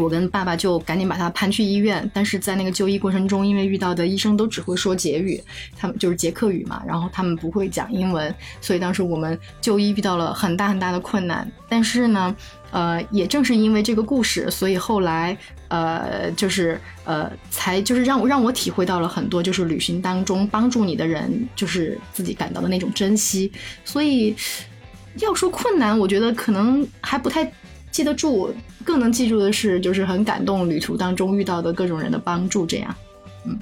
[0.00, 5.42] 我跟爸爸就赶紧把他搬去医院，但是在那个就医过程中，因为遇到的医生都只会说捷语，
[5.76, 11.50] 他们就是捷克语嘛，然后他们不会讲英文，所以当时我们就医遇到了很大很大的困难。
[11.68, 12.34] 但是呢，
[12.70, 15.36] 呃，也正是因为这个故事，所以后来，
[15.68, 23.50] 呃，就是呃，才就是让我让我体会到了很多，就是旅行当中帮助你的人，就是自己感到的那种珍惜。
[23.84, 24.36] 所以
[25.18, 27.50] 要说困难，我觉得可能还不太
[27.96, 28.54] 记得住。
[28.84, 32.94] 更能记住的是，就是很感动旅途当中遇到的各种人的帮助，这样，
[33.44, 33.58] 嗯，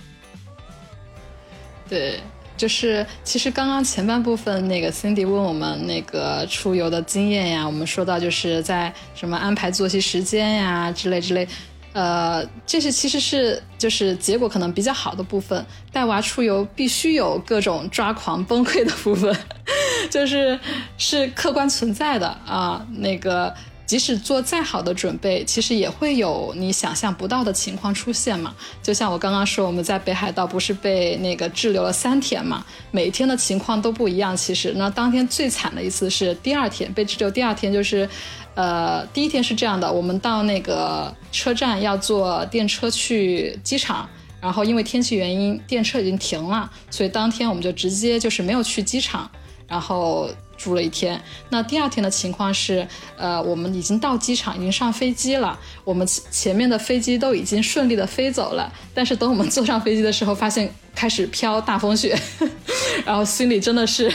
[1.89, 2.20] 对，
[2.55, 11.49] 就是其实刚刚前半部分那个 Cindy 问我们那个出游的经验呀，我们说到就是在什么安排作息时间呀之类之类，
[11.95, 19.35] 呃，这是其实是就是结果可能比较好的部分，带娃出游必须有各种抓狂崩溃的部分，
[20.11, 20.61] 就是
[20.99, 23.55] 是客观存在的啊，那个。
[23.87, 28.55] 即使做再好的准备，其实也会有你想象不到的情况出现嘛。
[28.82, 34.35] 就像我刚刚说，我们在北海道不是被那个滞留了三天嘛，每天的情况都不一样。
[34.37, 38.09] 其实，那当天最惨的一次是第二天被滞留，第二天就是，
[38.55, 44.09] 呃，第一天是这样的，我们到那个车站要坐电车去机场，
[44.41, 49.30] 然后因为天气原因，电车已经停了，所以当天我们就直接就是没有去机场，
[49.68, 50.30] 然后。
[50.57, 52.87] 住了一天，那第二天的情况是，
[53.17, 62.19] 呃，我们已经到机场，已经上飞机了，我们前面的飞机都已经顺利的飞走了，但是等我们坐上飞机的时候，发现开始飘大风雪，
[63.05, 64.13] 然后心里真的是，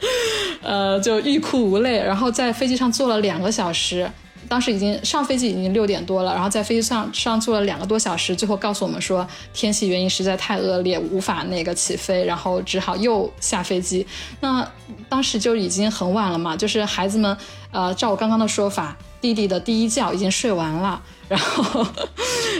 [0.62, 4.10] 呃，就欲哭无泪，然后在飞机上坐了两个小时。
[4.48, 14.06] 当时已经上飞机已经六点多了，然后在飞机上上坐了两个多小时，最后告诉我们说天气原因实在太恶劣，无法那个起飞，然后只好又下飞机。
[14.40, 14.66] 那
[15.08, 17.36] 当时就已经很晚了嘛，就是孩子们，
[17.70, 21.86] 呃，照我刚刚的说法，弟弟的第一觉已经睡完了，然后，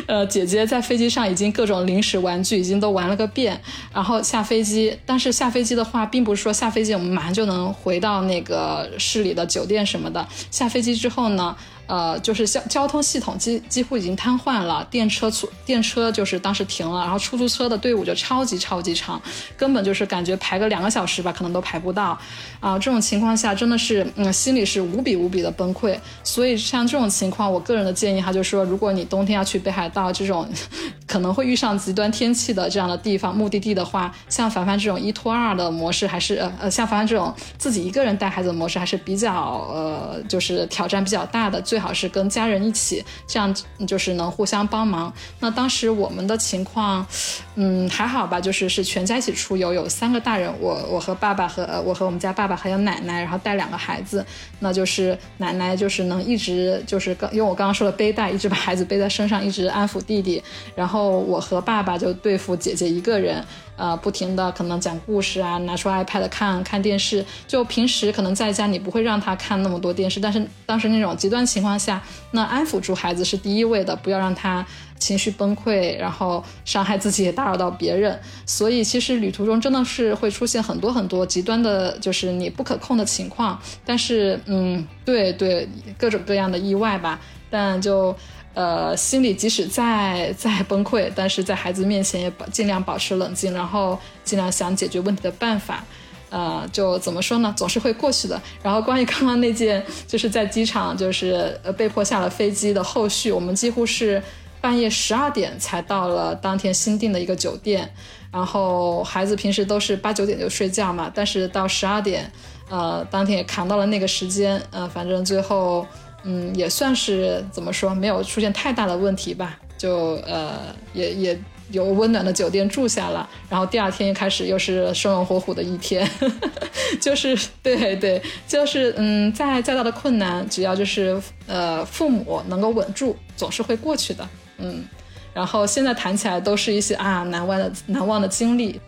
[0.06, 3.58] 呃，姐姐在飞机上已经各种零食玩具已经都玩了个遍，
[3.92, 11.56] 然后下飞机，但是下飞机的话，并不是说下飞机我们马上就能回到那个市里的酒店什么的，下飞机之后呢。
[11.88, 19.20] 呃，就是交交通系统几几乎已经瘫痪了，电车出电车就是当时停了，然后出租车的队伍就超级超级长，
[19.56, 22.16] 根本就是感觉排个两个小时吧，可能都排不到，
[22.60, 25.98] 啊，这种情况下真的是，嗯，心里是无比无比的崩溃。
[26.22, 30.46] 所以像这种情况，我个人的建议哈，就是说，如果你冬天要去北海道这种
[31.08, 39.32] 可能会遇上极端天气的这样的地方目的地的话，像凡凡这种一拖二的模式，还是呃呃，像凡凡这种自己一个人带孩子的模式，还是比较
[39.72, 41.77] 呃，就是挑战比较大的最。
[41.78, 43.54] 最好是跟家人一起，这样
[43.86, 45.12] 就是能互相帮忙。
[45.38, 47.06] 那当时我们的情况，
[47.54, 54.26] 嗯，还好吧，就是是全家一起出游，有三个大人，我我和爸爸和我和我们家爸爸还有奶奶，然后带两个孩子。
[54.58, 60.42] 那就是奶奶就是能一直就是刚，因为我刚刚说的背带，一直把孩子背在身上，一直安抚弟弟。
[60.74, 63.44] 然后我和爸爸就对付姐姐一个人。
[63.78, 67.24] 呃，不停的可能讲故事啊，拿出 iPad 看看电视。
[67.46, 72.02] 就平时可能在家你不会让他看那么多电视，但是当时那种极端情况下，
[72.32, 74.66] 那安抚住孩子是第一位的，不要让他
[74.98, 78.18] 情绪崩溃，然后伤害自己也打扰到别人。
[78.44, 83.56] 所以其实旅途中真的是会出现很多很多极端的，就是你不可控的情况。
[83.86, 88.14] 但是，嗯，对对，各种各样的意外吧，但就。
[88.58, 95.84] 呃，心里即使再再崩溃，但是在孩子面前也尽量保持冷静，然后尽量想解决问题的办法。
[96.28, 98.42] 呃，就怎么说呢，总是会过去的。
[98.60, 104.20] 然后关于刚刚那件，就是在机场就是呃被迫下了飞机的后续，我们几乎是
[104.60, 107.88] 半夜十二点才到了当天新订的一个酒店。
[108.32, 112.28] 然后孩子平时都是八九点就睡觉嘛，但是到十二点，
[112.68, 114.60] 呃，当天也扛到了那个时间。
[114.72, 115.86] 呃，反正最后。
[116.24, 119.58] 嗯，也算是怎么说，没有出现太大的问题吧。
[119.76, 121.40] 就呃，也也
[121.70, 123.28] 有温暖的酒店住下了。
[123.48, 126.08] 然后第二天开始又是生龙活虎的一天，
[127.00, 134.28] 就是对对，就是嗯，再再大的困难，只要就是呃父母能够稳住，总是会过去的。
[134.58, 134.84] 嗯，
[135.32, 138.80] 然后现在谈起来都是一些啊难忘的难忘的经历。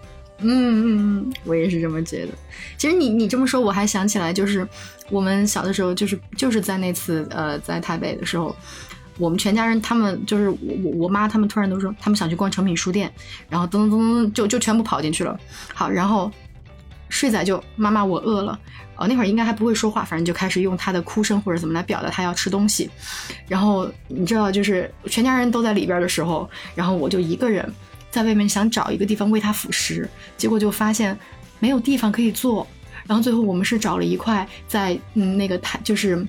[0.43, 2.33] 嗯嗯嗯，我也是这么觉得。
[2.77, 4.67] 其实你你这么说，我还想起来，就是
[5.11, 8.55] 我们小的时候，就是就是在那次呃在台北的时候，
[9.19, 13.13] 我们全家人他们就是我我我妈他们突然都说他们想去逛诚品书店，
[13.49, 15.39] 然后噔噔噔噔就就全部跑进去了。
[15.75, 16.31] 好，然后
[17.09, 18.59] 睡仔就妈妈我饿了，
[18.97, 22.89] 呃那会儿应该还不会说话，反正就开始用他的哭声或者怎么来表达他要吃东西。
[23.47, 27.71] 然后你知道，就是全家人都在里边的时候，然后我就一个人
[28.11, 31.17] 在外面想找一个地方喂他辅食，结果就发现
[31.59, 32.67] 没有地方可以坐。
[33.07, 36.27] 然后最后我们是找了一块在嗯那个台就是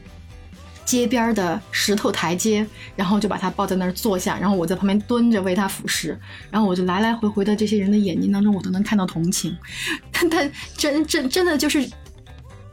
[0.84, 2.65] 街边的石头台阶，
[2.95, 6.19] 然后就把他抱在那儿坐下，然后我在旁边蹲着喂他辅食，
[6.49, 9.55] 然后我就来来回回的这些人的眼睛当中，我都能看到同情。
[10.11, 11.88] 但但真真真的就是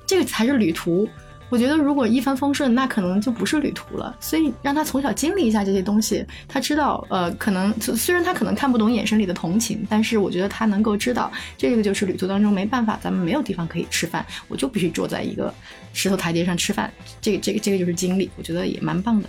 [0.06, 1.08] 这个才是旅途。
[1.50, 4.14] 我觉得如果一帆风顺，那可能就不是旅途了。
[4.20, 15.52] 所以让他从小经历一下这些东西，他知道，呃，可能虽然他可能看不懂眼神里的同情，但是我觉得他能够知道，这个就是旅途当中没办法，咱们没有地方可以吃饭，我就必须坐在一个
[15.92, 16.92] 石头台阶上吃饭。
[17.20, 19.28] 这个这个这个就是经历，我觉得也蛮棒的。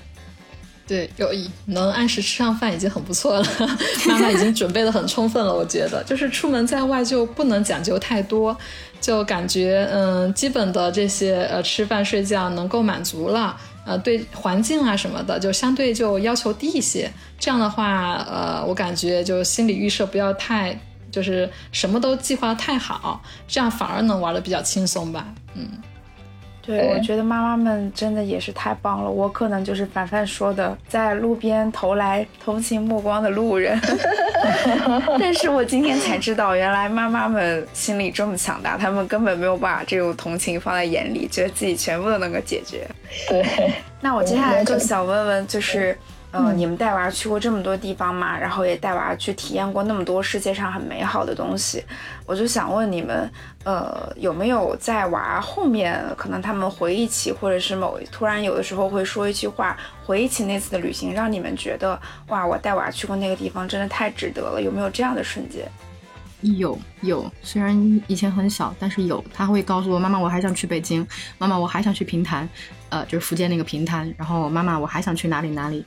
[0.89, 1.29] 对，有
[1.65, 3.45] 能按时吃上饭已经很不错了，
[4.09, 5.53] 妈妈已经准备的很充分了。
[5.53, 8.57] 我觉得，就是出门在外就不能讲究太多。
[8.99, 17.09] 就感觉嗯，基本的这些呃吃饭睡觉能够满足了，呃，对环境啊什么的就相对就要求低一些。
[17.39, 20.77] 这样的话，呃，我感觉就心理预设不要太，
[21.11, 25.69] 就是什么都计划太好，这样反而能玩的比较轻松吧，嗯。
[26.61, 29.09] 对，我觉得妈妈们真的也是太棒了。
[29.09, 33.79] 我可能就是凡凡说的，在路边投来同情目光的路人。
[35.19, 42.87] 但是我今天才知道，原来妈妈们心里这么强大，他们根本没有把这种同情放在眼里，觉得自己全部都能够解决。
[43.27, 43.43] 对。
[44.01, 45.91] 那我接下来就想问问，就是。
[45.91, 45.97] 嗯，
[46.55, 51.83] 你们带娃去过这么多地方嘛，然后也带娃去体验过那么多世界上很美好的东西，
[52.25, 53.27] 我就想问你们，
[53.63, 59.75] 呃，有没有在娃后面，可能他们回忆起，或者是某突然有的时候会说一句话，
[60.05, 65.67] 回忆起那次的旅行，让你们觉得，哇，我带娃去过那个地方，真的太值得了，有没有这样的瞬间？
[66.41, 67.75] 有有，虽然
[68.07, 71.05] 以前很小，但是有，他会告诉我，妈妈，我还想去北京，
[71.39, 72.47] 妈妈，我还想去平潭，
[72.89, 75.83] 呃，就是福建那个平潭，然后妈妈，我还想去哪里哪里。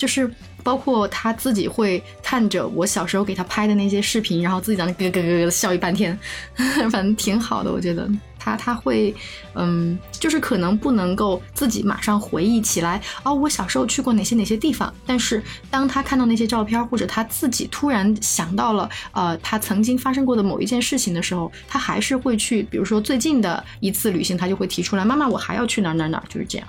[0.00, 0.28] 就是
[0.62, 6.18] 包括他自己会看着我小时候给他拍的那些视频，然后自己在那咯咯咯咯笑一半天，
[6.90, 7.70] 反正挺好的。
[7.70, 9.14] 我觉得他他会，
[9.54, 14.90] 嗯，就是可能不能够自己马上回忆起来哦，我小时候去过哪些哪些地方。
[15.04, 26.66] 但是当他看到那些照片，或者他自己突然想到了呃他曾经发生过的某一件事情的时候，他还是会去，比如说最近的一次旅行，他就会提出来，妈妈，我还要去哪哪哪，就是这样。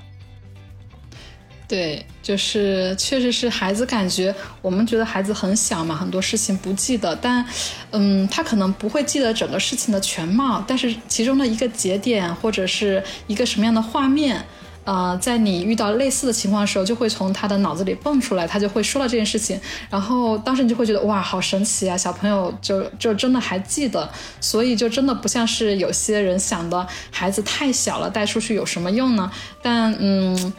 [1.72, 7.46] 对，就是确实是孩子感觉，我们觉得孩子很小嘛，很多事情不记得，但，
[7.92, 14.46] 嗯，他可能不会记得整个事情的全貌，但是其中的一个节点或者是一个什么样的画面，
[14.84, 19.58] 呃，在你遇到类似的情况的时候，就会从他的脑子里蹦出来，他就会说到这件事情，
[19.90, 24.12] 然后当时你就会觉得哇，好神奇啊，小朋友就就真的还记得，
[24.42, 29.32] 所以就真的不像是有些人想的，孩子太小了带出去有什么用呢？
[29.62, 30.52] 但嗯。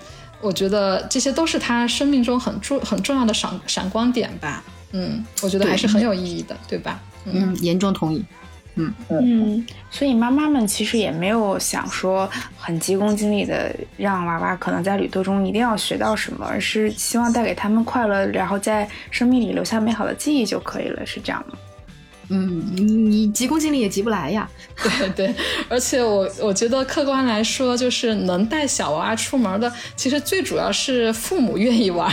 [0.43, 7.01] 我觉得这些都是他生命中很重很重要的闪闪光点吧，嗯，我觉得还是很有意义的，对吧？
[7.25, 8.25] 嗯，严重同意。
[8.75, 12.27] 嗯嗯，所以妈妈们其实也没有想说
[12.57, 21.59] 很急功近利的让娃娃可能在旅途中一定要学到什么，而是希望带给他们快乐，然后在生命里留下美好的记忆就可以了，是这样吗？
[22.35, 22.63] 嗯，
[23.11, 24.49] 你急功近利也急不来呀。
[24.83, 25.35] 对对，
[25.69, 32.11] 而且我我觉得客观来说，就是能带小娃出门的，其实最主要是父母愿意玩，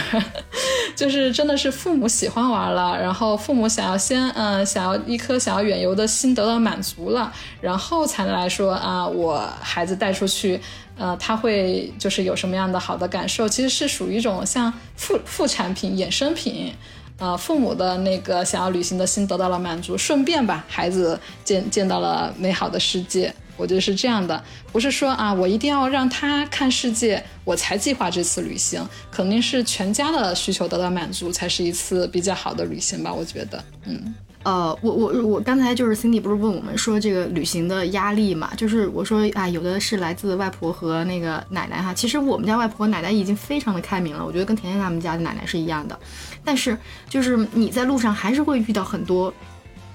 [0.94, 10.60] 就是真的是父母喜欢玩了，然后父母想要先嗯想要一颗想要远游的心得到满足了，然后才能来说啊，我孩子带出去，
[10.98, 16.74] 呃，他会就是有什么样的好的感受，其实是属于一种像副副产品衍生品。
[17.20, 24.42] 呃，父母的那个想要旅行的心得到了满足，顺便吧，孩子见见到了美好的世界，我觉得是这样的，
[24.72, 34.16] 不是说啊，我一定要让他看世界，我才计划这次旅行，肯定是全家的需求得到满足，才是一次比较好的旅行吧，我觉得，嗯。
[34.44, 38.50] 呃，我我我刚才就是 Cindy 不是问我们说这个旅行的压力嘛？
[38.56, 41.94] 就是我说啊，有的是来自外婆和那个奶奶哈。
[41.94, 46.00] 其实我们家外婆奶奶已经非常的开明了，我觉得跟甜甜他们家的奶奶是一样的。
[46.42, 46.78] 但是
[47.10, 49.34] 就是你在路上还是会遇到很多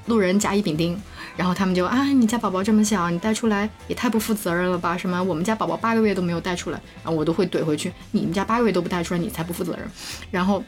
[0.07, 1.01] 路人甲乙丙丁，
[1.39, 4.95] 然后他们就啊，你家宝宝这么小，你带出来也太不负责任了吧？
[4.95, 9.91] 什么我们家宝宝八个月都没有带出来，然后我都会怼回去，你们家八个月都不带出来，你才不负责任。
[10.31, 10.63] 然后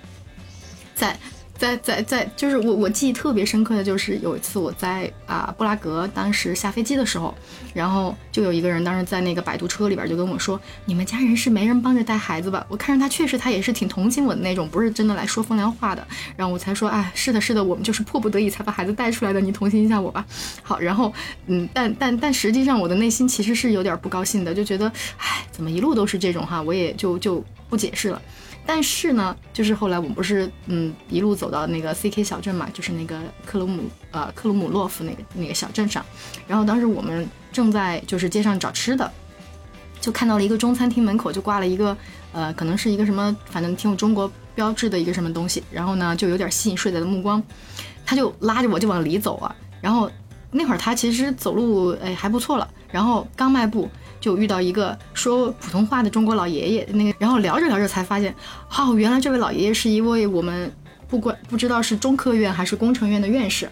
[0.94, 1.14] 在。
[1.58, 7.34] 在在在，就是我我记忆特别深刻的就是有一次我在啊布拉格，当时下飞机的时候，
[7.72, 16.06] 然后就有一个人当时在那个摆渡车里边就跟我说：“你们家人是没人帮着带孩子吧？”我看着他确实他也是挺同情我的那种，不是真的来说风凉话的。
[16.36, 20.24] 然后我才说：“哎，是的，是的，我们就是迫不得已才把孩子带出来的，你同情一下我吧。”
[20.62, 21.12] 好，然后
[21.46, 24.86] 嗯，但但但实际上我的内心其实是有点不高兴的，就觉得
[25.16, 28.20] 哎，怎么一路都是这种哈，我也就就不解释了。
[28.66, 36.04] 但是呢，就是后来我们不是嗯一路走到那个 C K 小镇嘛，就是那个克鲁姆呃克鲁姆洛夫那个那个小镇上，
[36.48, 39.10] 然后当时我们正在就是街上找吃的，
[40.00, 41.96] 就看到了一个中餐厅门口就挂了一个
[42.32, 47.40] 呃可能是一个什么反正挺有中国标志的一个什么东西，然后呢就有点吸引睡仔的目光，
[48.04, 50.10] 他就拉着我就往里走啊，然后
[50.50, 53.88] 那会儿他其实走路哎还不错了，然后刚迈步。
[54.26, 58.34] 就遇到一个说普通话的中国老爷爷，那个，然后聊着聊着才发现，
[58.76, 60.68] 哦，原来这位老爷爷是一位我们
[61.06, 63.70] 不管不知道是中科院还是工程院的院士。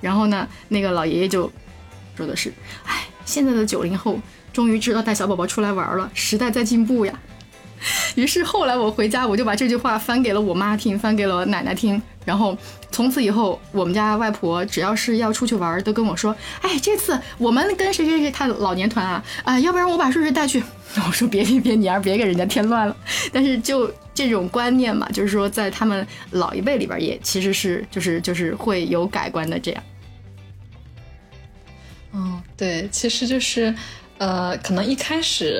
[0.00, 1.52] 然后呢，那个老爷爷就
[2.16, 2.50] 说的是，
[2.86, 4.18] 哎，现在的九零后
[4.50, 7.12] 终于知道带小宝宝出来玩了，时代在进步呀。
[8.14, 12.00] 于是后来我回家，我就把这句话翻给了我妈听，翻给了奶奶听。
[12.24, 12.56] 然后
[12.92, 20.62] 从此以后，我们家外婆只要是要出去玩，都跟我说：“哎，这次我们跟谁谁谁他老年团啊，啊，要不然我把瑞瑞带去。
[21.06, 22.96] ”我说：“别别别，你儿别给人家添乱了。”
[23.32, 29.82] 但是就这种观念嘛，就是说在他们老一辈里边，也其实是就是就是会有改观的这样。
[32.12, 33.74] 嗯，对，其实就是。
[34.22, 35.58] 呃，可能一开始，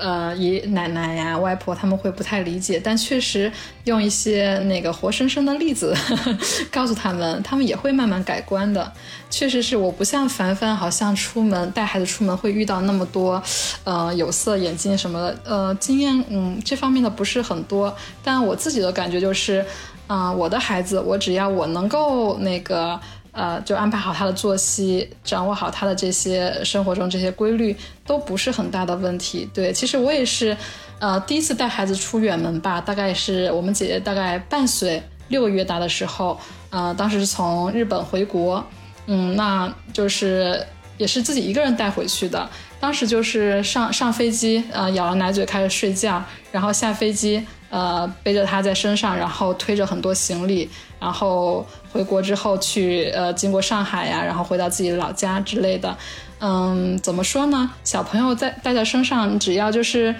[0.00, 3.50] 呃，爷爷奶奶呀、外婆他们会不太理解，但确实
[3.86, 5.92] 用一些那个活生生的例子
[6.70, 8.92] 告诉他们，他们也会慢慢改观的。
[9.30, 13.42] 确实是，我不像凡凡，好像出门带孩子出门会遇到那么多，
[13.82, 17.92] 呃，有色眼镜什么的，呃，经验，嗯，这方面的不是很多。
[18.22, 19.66] 但我自己的感觉就是，
[20.06, 23.00] 嗯，我的孩子，我只要我能够那个。
[23.34, 27.76] 呃，就安排好他的作息，掌握好他的这些生活中这些规律，
[28.06, 29.46] 都不是很大的问题。
[29.52, 30.56] 对，其实我也是，
[31.00, 36.38] 呃，第一次带孩子出远门吧，大概是我们姐姐大概半岁六个月大的时候，
[36.70, 38.64] 呃，当时是从日本回国，
[39.06, 40.64] 嗯，那就是
[40.96, 42.48] 也是自己一个人带回去的。
[42.84, 46.22] 当时就是上上飞机，呃，咬了奶嘴开始睡觉，
[46.52, 47.42] 然后下飞机。
[47.70, 50.68] 呃，背着他在身上，然后推着很多行李，
[51.00, 55.96] 然后回国之后去呃，经过上海呀，然后回到自己的老家之类的。
[56.40, 57.70] 嗯，怎么说呢？
[57.82, 60.14] 小朋友在带在身上，只要就是，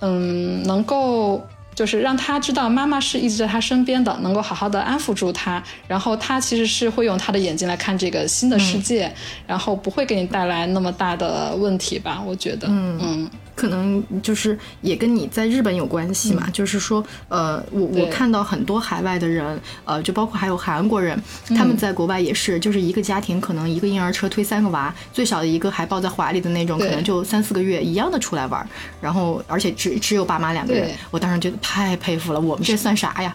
[0.00, 1.46] 嗯，能够
[1.78, 9.08] 就是让他知道妈妈是一直在他身边的，能够好好的安抚住他，然后他其实是会用他的眼睛来看这个新的世界，
[9.46, 12.20] 然后不会给你带来那么大的问题吧？
[12.26, 13.30] 我觉得，嗯嗯。
[13.58, 21.20] 可能就是也跟你在日本有关系嘛，就是说，呃，我我看到很多海外的人，呃，就包括还有韩国人，
[21.56, 28.64] 他们在国外也是，就是一个家庭可能一个婴儿车推三个娃，最小的一个还抱在怀里的那种，可能就三四个月一样的出来玩，
[29.00, 33.34] 然后而且只只有爸妈两个人，我当时觉得太佩服了，我们这算啥呀？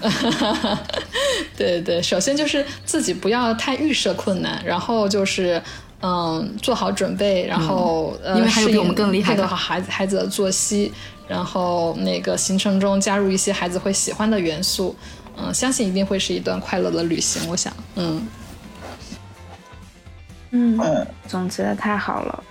[1.56, 5.62] 对对，首先就是自己不要太预设困难，然后就是。
[6.02, 10.92] 嗯，做好准备，然后呃，因为还有比我们更厉害的好孩子孩子的作息，
[11.26, 14.94] 然后那个行程中加入一些孩子会喜欢的元素，
[15.36, 17.48] 嗯，相信一定会是一段快乐的旅行。
[17.48, 18.26] 我想，嗯
[20.50, 22.44] 嗯，总结的太好了。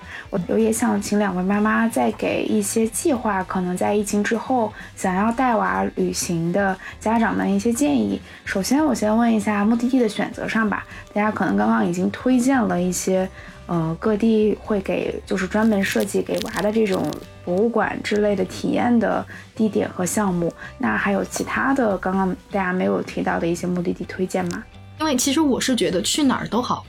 [0.47, 8.19] 我也想请两位妈妈再给一些计划，可能在疫情之后想要带娃旅行的家长们一些建议。
[8.43, 10.85] 首先，我先问一下目的地的选择上吧。
[11.13, 13.29] 大家可能刚刚已经推荐了一些，
[13.67, 17.05] 呃，各地会给就是专门设计给娃的这种
[17.45, 19.23] 博物馆之类的体验的
[19.55, 20.51] 地点和项目。
[20.79, 24.63] 那还有其他的刚刚大家没有提到的一些目的地推荐吗？
[24.99, 26.83] 因为其实我是觉得去哪儿都好，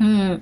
[0.00, 0.38] 嗯。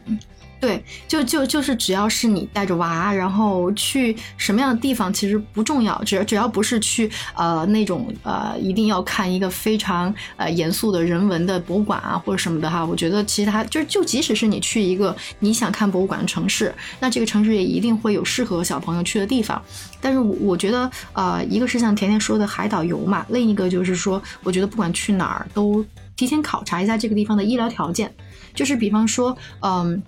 [0.58, 19.62] 对，就就就是只要是你带着娃，然后去什么样的地方其实不重要，只要只要不是去呃那种呃一定要看一个非常呃严肃的人文的博物馆啊或者什么的哈，我觉得其他就就即使是你去一个你想看博物馆的城市，那这个城市也一定会有适合小朋友去的地方。
[20.00, 25.84] 但是我觉得呃一个是像甜甜说的海岛游嘛，另一个就是说我觉得不管去哪儿都
[26.16, 28.10] 提前考察一下这个地方的医疗条件，
[28.54, 30.02] 就是比方说嗯。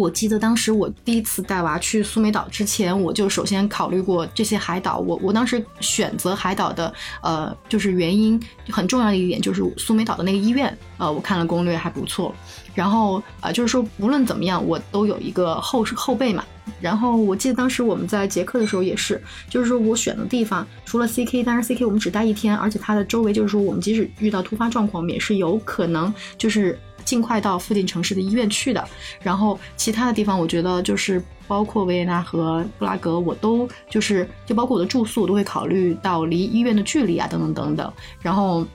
[0.00, 4.96] 我记得当时我第一次带娃去苏梅岛之前，我就首先考虑过这些海岛。
[4.96, 6.90] 我我当时选择海岛的，
[7.22, 8.40] 呃，就是原因
[8.70, 12.34] 很重要的一点就是苏梅岛的那个医院，呃，我看了攻略还不错。
[12.74, 16.42] 然后呃，就是说无论怎么样，我都有一个后后背嘛。
[16.80, 28.86] 然后我记得当时我们在捷克的时候也是，就是说我选的地方除了 C K，但是 C K 我们只待一天，而且它的周围就是说我们即使遇到突发状况，也是有可能就是尽快到附近城市的医院去的。
[29.22, 37.92] 然后其他的地方，我觉得就是包括维也纳和布拉格，我都就是就包括我的住宿，我都会考虑到离医院的距离啊，等等等等。
[38.20, 38.66] 然后。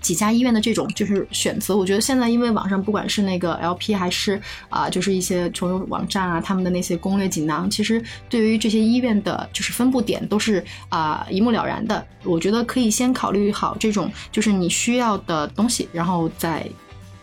[0.00, 4.40] 几家医院的这种就是选择，我觉得现在因为网上不管是那个 LP 还是
[4.70, 12.02] 啊，就是一些穷游网站啊，他们的那些攻略锦囊，其实对于这些医院的就是分布点都是啊一目了然的。
[12.24, 16.66] 我觉得可以先考虑好这种就是你需要的东西，然后再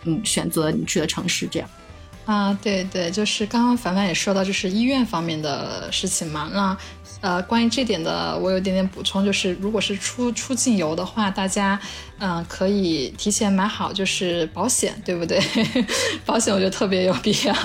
[0.08, 1.70] 嗯选择你去的城市这样。
[2.26, 6.76] 啊，对对，就是刚刚凡凡也说到，就是医院方面的事情嘛，那。
[7.20, 11.80] 呃，关于这点的，我有点点补充，就是如果是出出境游的话，大家
[12.20, 15.41] 嗯可以提前买好就是保险，对不对？
[16.28, 17.55] 保险我觉得特别有必要，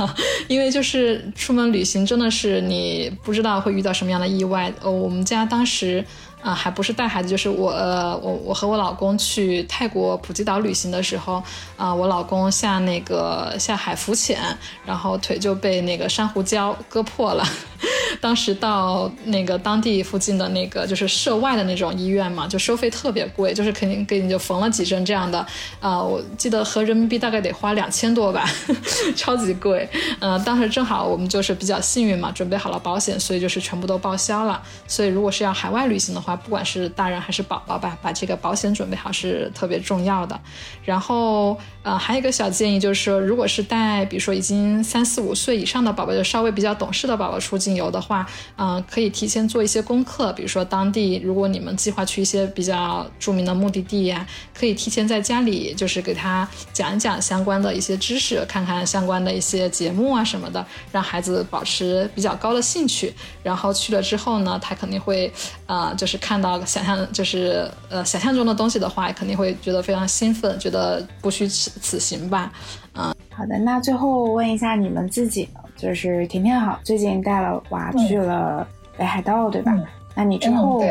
[0.48, 4.72] 因为就是出门旅行真的是你不知道会遇到什么样的意外。
[4.80, 6.02] 呃，我们家当时。
[6.42, 11.42] 啊，还不是带孩子，就是我，呃，我我和我老公去泰国普吉岛旅行的时候，
[11.76, 14.38] 啊，我老公下那个下海浮潜，
[14.84, 17.44] 然后腿就被那个珊瑚礁割破了。
[18.20, 25.44] 当时到那个当地附近的那个就是涉外的那种医院嘛，就收费特别贵，就是肯定给你就缝了几针这样的。
[25.80, 28.48] 啊，我记得合人民币大概得花两千多吧，
[29.16, 29.88] 超级贵。
[30.20, 34.62] 嗯，当时正好我们就是比较幸运嘛，准备好了保险，所以就是全部都报销了。
[34.86, 40.40] 所以如果是要海外旅行的话，不管是大人还是宝宝吧，把这个保险准备好是特别重要的。
[40.84, 48.26] 然后，呃，还有一个小建议就是说，如果是带，比如说已经三四五岁以上的宝宝，就稍微比较懂事的宝宝出境游的话，
[48.56, 50.32] 嗯，可以提前做一些功课。
[50.32, 63.12] 比如说当地，如果你们计划去一些比较著名的目的地呀，可以提前在家里就是给他讲一讲相关的一些知识，看看相关的一些节目啊什么的，让孩子保持比较高的兴趣。
[63.42, 65.30] 然后去了之后呢，他肯定会，
[65.66, 66.18] 呃，就是。
[66.22, 72.52] 看到想象就是呃想象中的东西的话，肯定会觉得非常兴奋，觉得不虚此此行吧。
[72.94, 78.66] 嗯，好的，那最后问一下你们自己，就是甜甜好，最近带了娃去了
[78.96, 79.72] 北海道，对吧？
[80.14, 80.84] 那你之后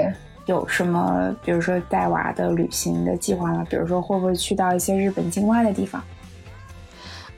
[0.45, 3.65] 有什么，比如说带娃的旅行的计划吗？
[3.69, 6.03] 比如说会不会去到一些日本境外的地方？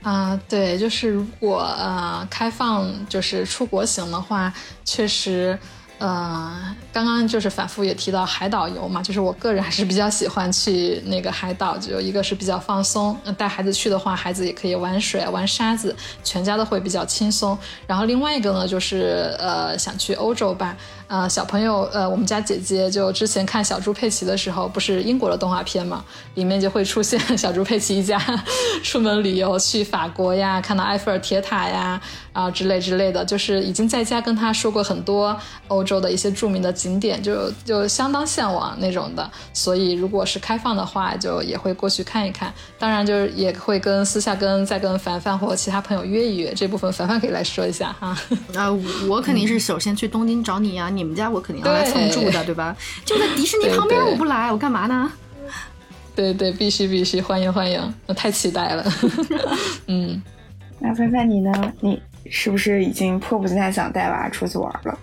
[0.01, 5.57] 啊，对，就是如果呃开放就是出国行的话，确实。
[5.99, 17.57] 呃，刚刚就是反复也提到海岛游嘛，就是我个人还是比较喜欢去那个海岛，就一个是比较放松，带孩子去的话，孩子也可以玩水、玩沙子，全家都会比较轻松。
[17.87, 20.75] 然后另外一个呢，就是呃想去欧洲吧。
[21.07, 26.03] 呃，小朋友，呃，我们家姐姐就之前看小猪佩奇的时候，不是英国的动画片嘛，
[26.35, 28.19] 里面就会出现小猪佩奇一家
[28.83, 32.01] 出门旅游去法国呀，看到埃菲尔铁塔呀，
[32.31, 35.37] 啊之类之类的，就是已经在家跟他说过很多
[35.67, 39.29] 欧洲的一些著名的景点，就就相当向往那种的。
[39.53, 42.51] 所以如果是开放的话，就也会过去看一看。
[42.79, 48.17] 当然就是也会跟私下跟再跟凡凡或其他朋友约一约，这部分凡凡可以来说一下哈。
[48.55, 48.69] 啊，
[49.07, 52.75] 我肯定是首先去东京找你呀，你们家我肯定要来蹭住的，对吧？
[53.05, 55.11] 就在迪士尼旁边，我不来，我干嘛呢？
[56.15, 58.85] 对对，必须必须，欢迎欢迎，我太期待了。
[59.87, 60.21] 嗯，
[60.79, 61.51] 那菲菲你呢？
[61.79, 64.97] 你是不是已经迫不及待想带娃出去玩了？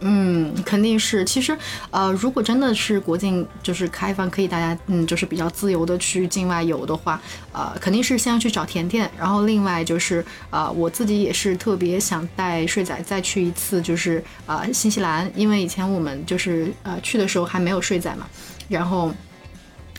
[0.00, 1.24] 嗯，肯定是。
[1.24, 1.56] 其实，
[1.90, 7.20] 呃，如果真的是国境就是开放，可以大家嗯，就是比较自由的去境外游的话，
[7.52, 9.10] 呃，肯定是先要去找甜甜。
[9.18, 18.26] 然后另外就是，呃，我自己也是特别想带睡仔再去一次，就是呃新西兰，因为以前我们就是呃去的时候还没有睡仔嘛，
[18.68, 19.12] 然后。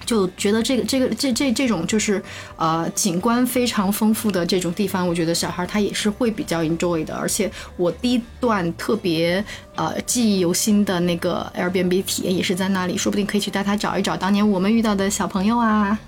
[0.10, 2.20] 就觉得这个这个这这这种就是
[2.55, 7.14] 呃景观非常丰富的这种地方，我觉得小孩他也是会比较 enjoy 的。
[7.14, 9.45] 而且我第一段特别
[9.76, 15.99] 呃记忆犹新的那个 Airbnb 体验也是在那里，说不定可以去带他找一找当年我们遇到的小朋友啊。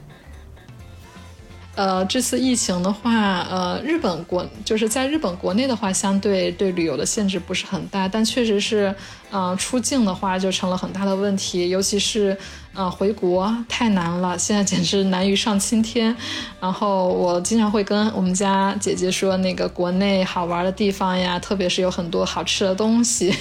[1.76, 8.93] 呃，这次疫情的话，呃，日本国就是在日本国内的话，相对对旅游的限制不是很大，但确实是，
[9.32, 12.36] 嗯，出境的话就成了很大的问题，尤其是。
[12.74, 16.15] 啊，回国太难了，现在简直难于上青天。
[16.59, 23.36] 然后我经常会跟我们家姐姐说，那个国内好玩的地方呀，特别是有很多好吃的东西，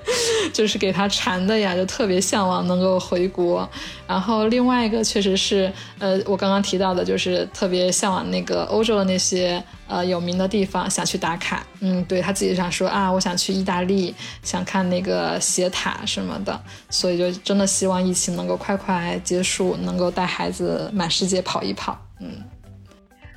[0.52, 3.66] 就是给她馋的呀，就特别向往能够回国。
[4.06, 9.64] 然后另外一个确实是，呃，我刚刚提到的，就是特别向往那个欧洲的那些。
[9.94, 11.64] 呃有名的地方想去打卡。
[11.80, 21.96] 嗯，对他自己想说啊，我想去意大利，想看那个斜塔什么的，所以就真的希望疫情能够快快结束，能够带孩子满世界跑一跑。
[22.20, 22.28] 嗯。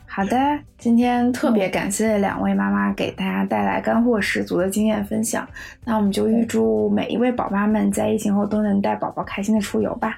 [0.08, 0.36] 好的，
[0.80, 5.48] 今天特别感谢两位妈妈给大家带来干货十足的经验分享。
[5.86, 10.18] 那我们就预祝每一位宝妈们在疫情后都能带宝宝开心的出游吧！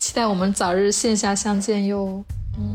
[0.00, 2.24] 期待我们早日线下相见哟。
[2.58, 2.74] 嗯，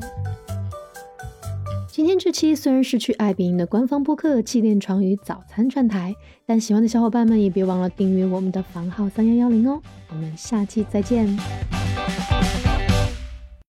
[2.00, 9.82] 今天这期虽然是去爱彼迎的官方播客《气垫床与早餐串台》，但喜欢的小伙伴们也别忘了订阅我们的房号三幺幺零哦。
[10.08, 11.28] 我们下期再见。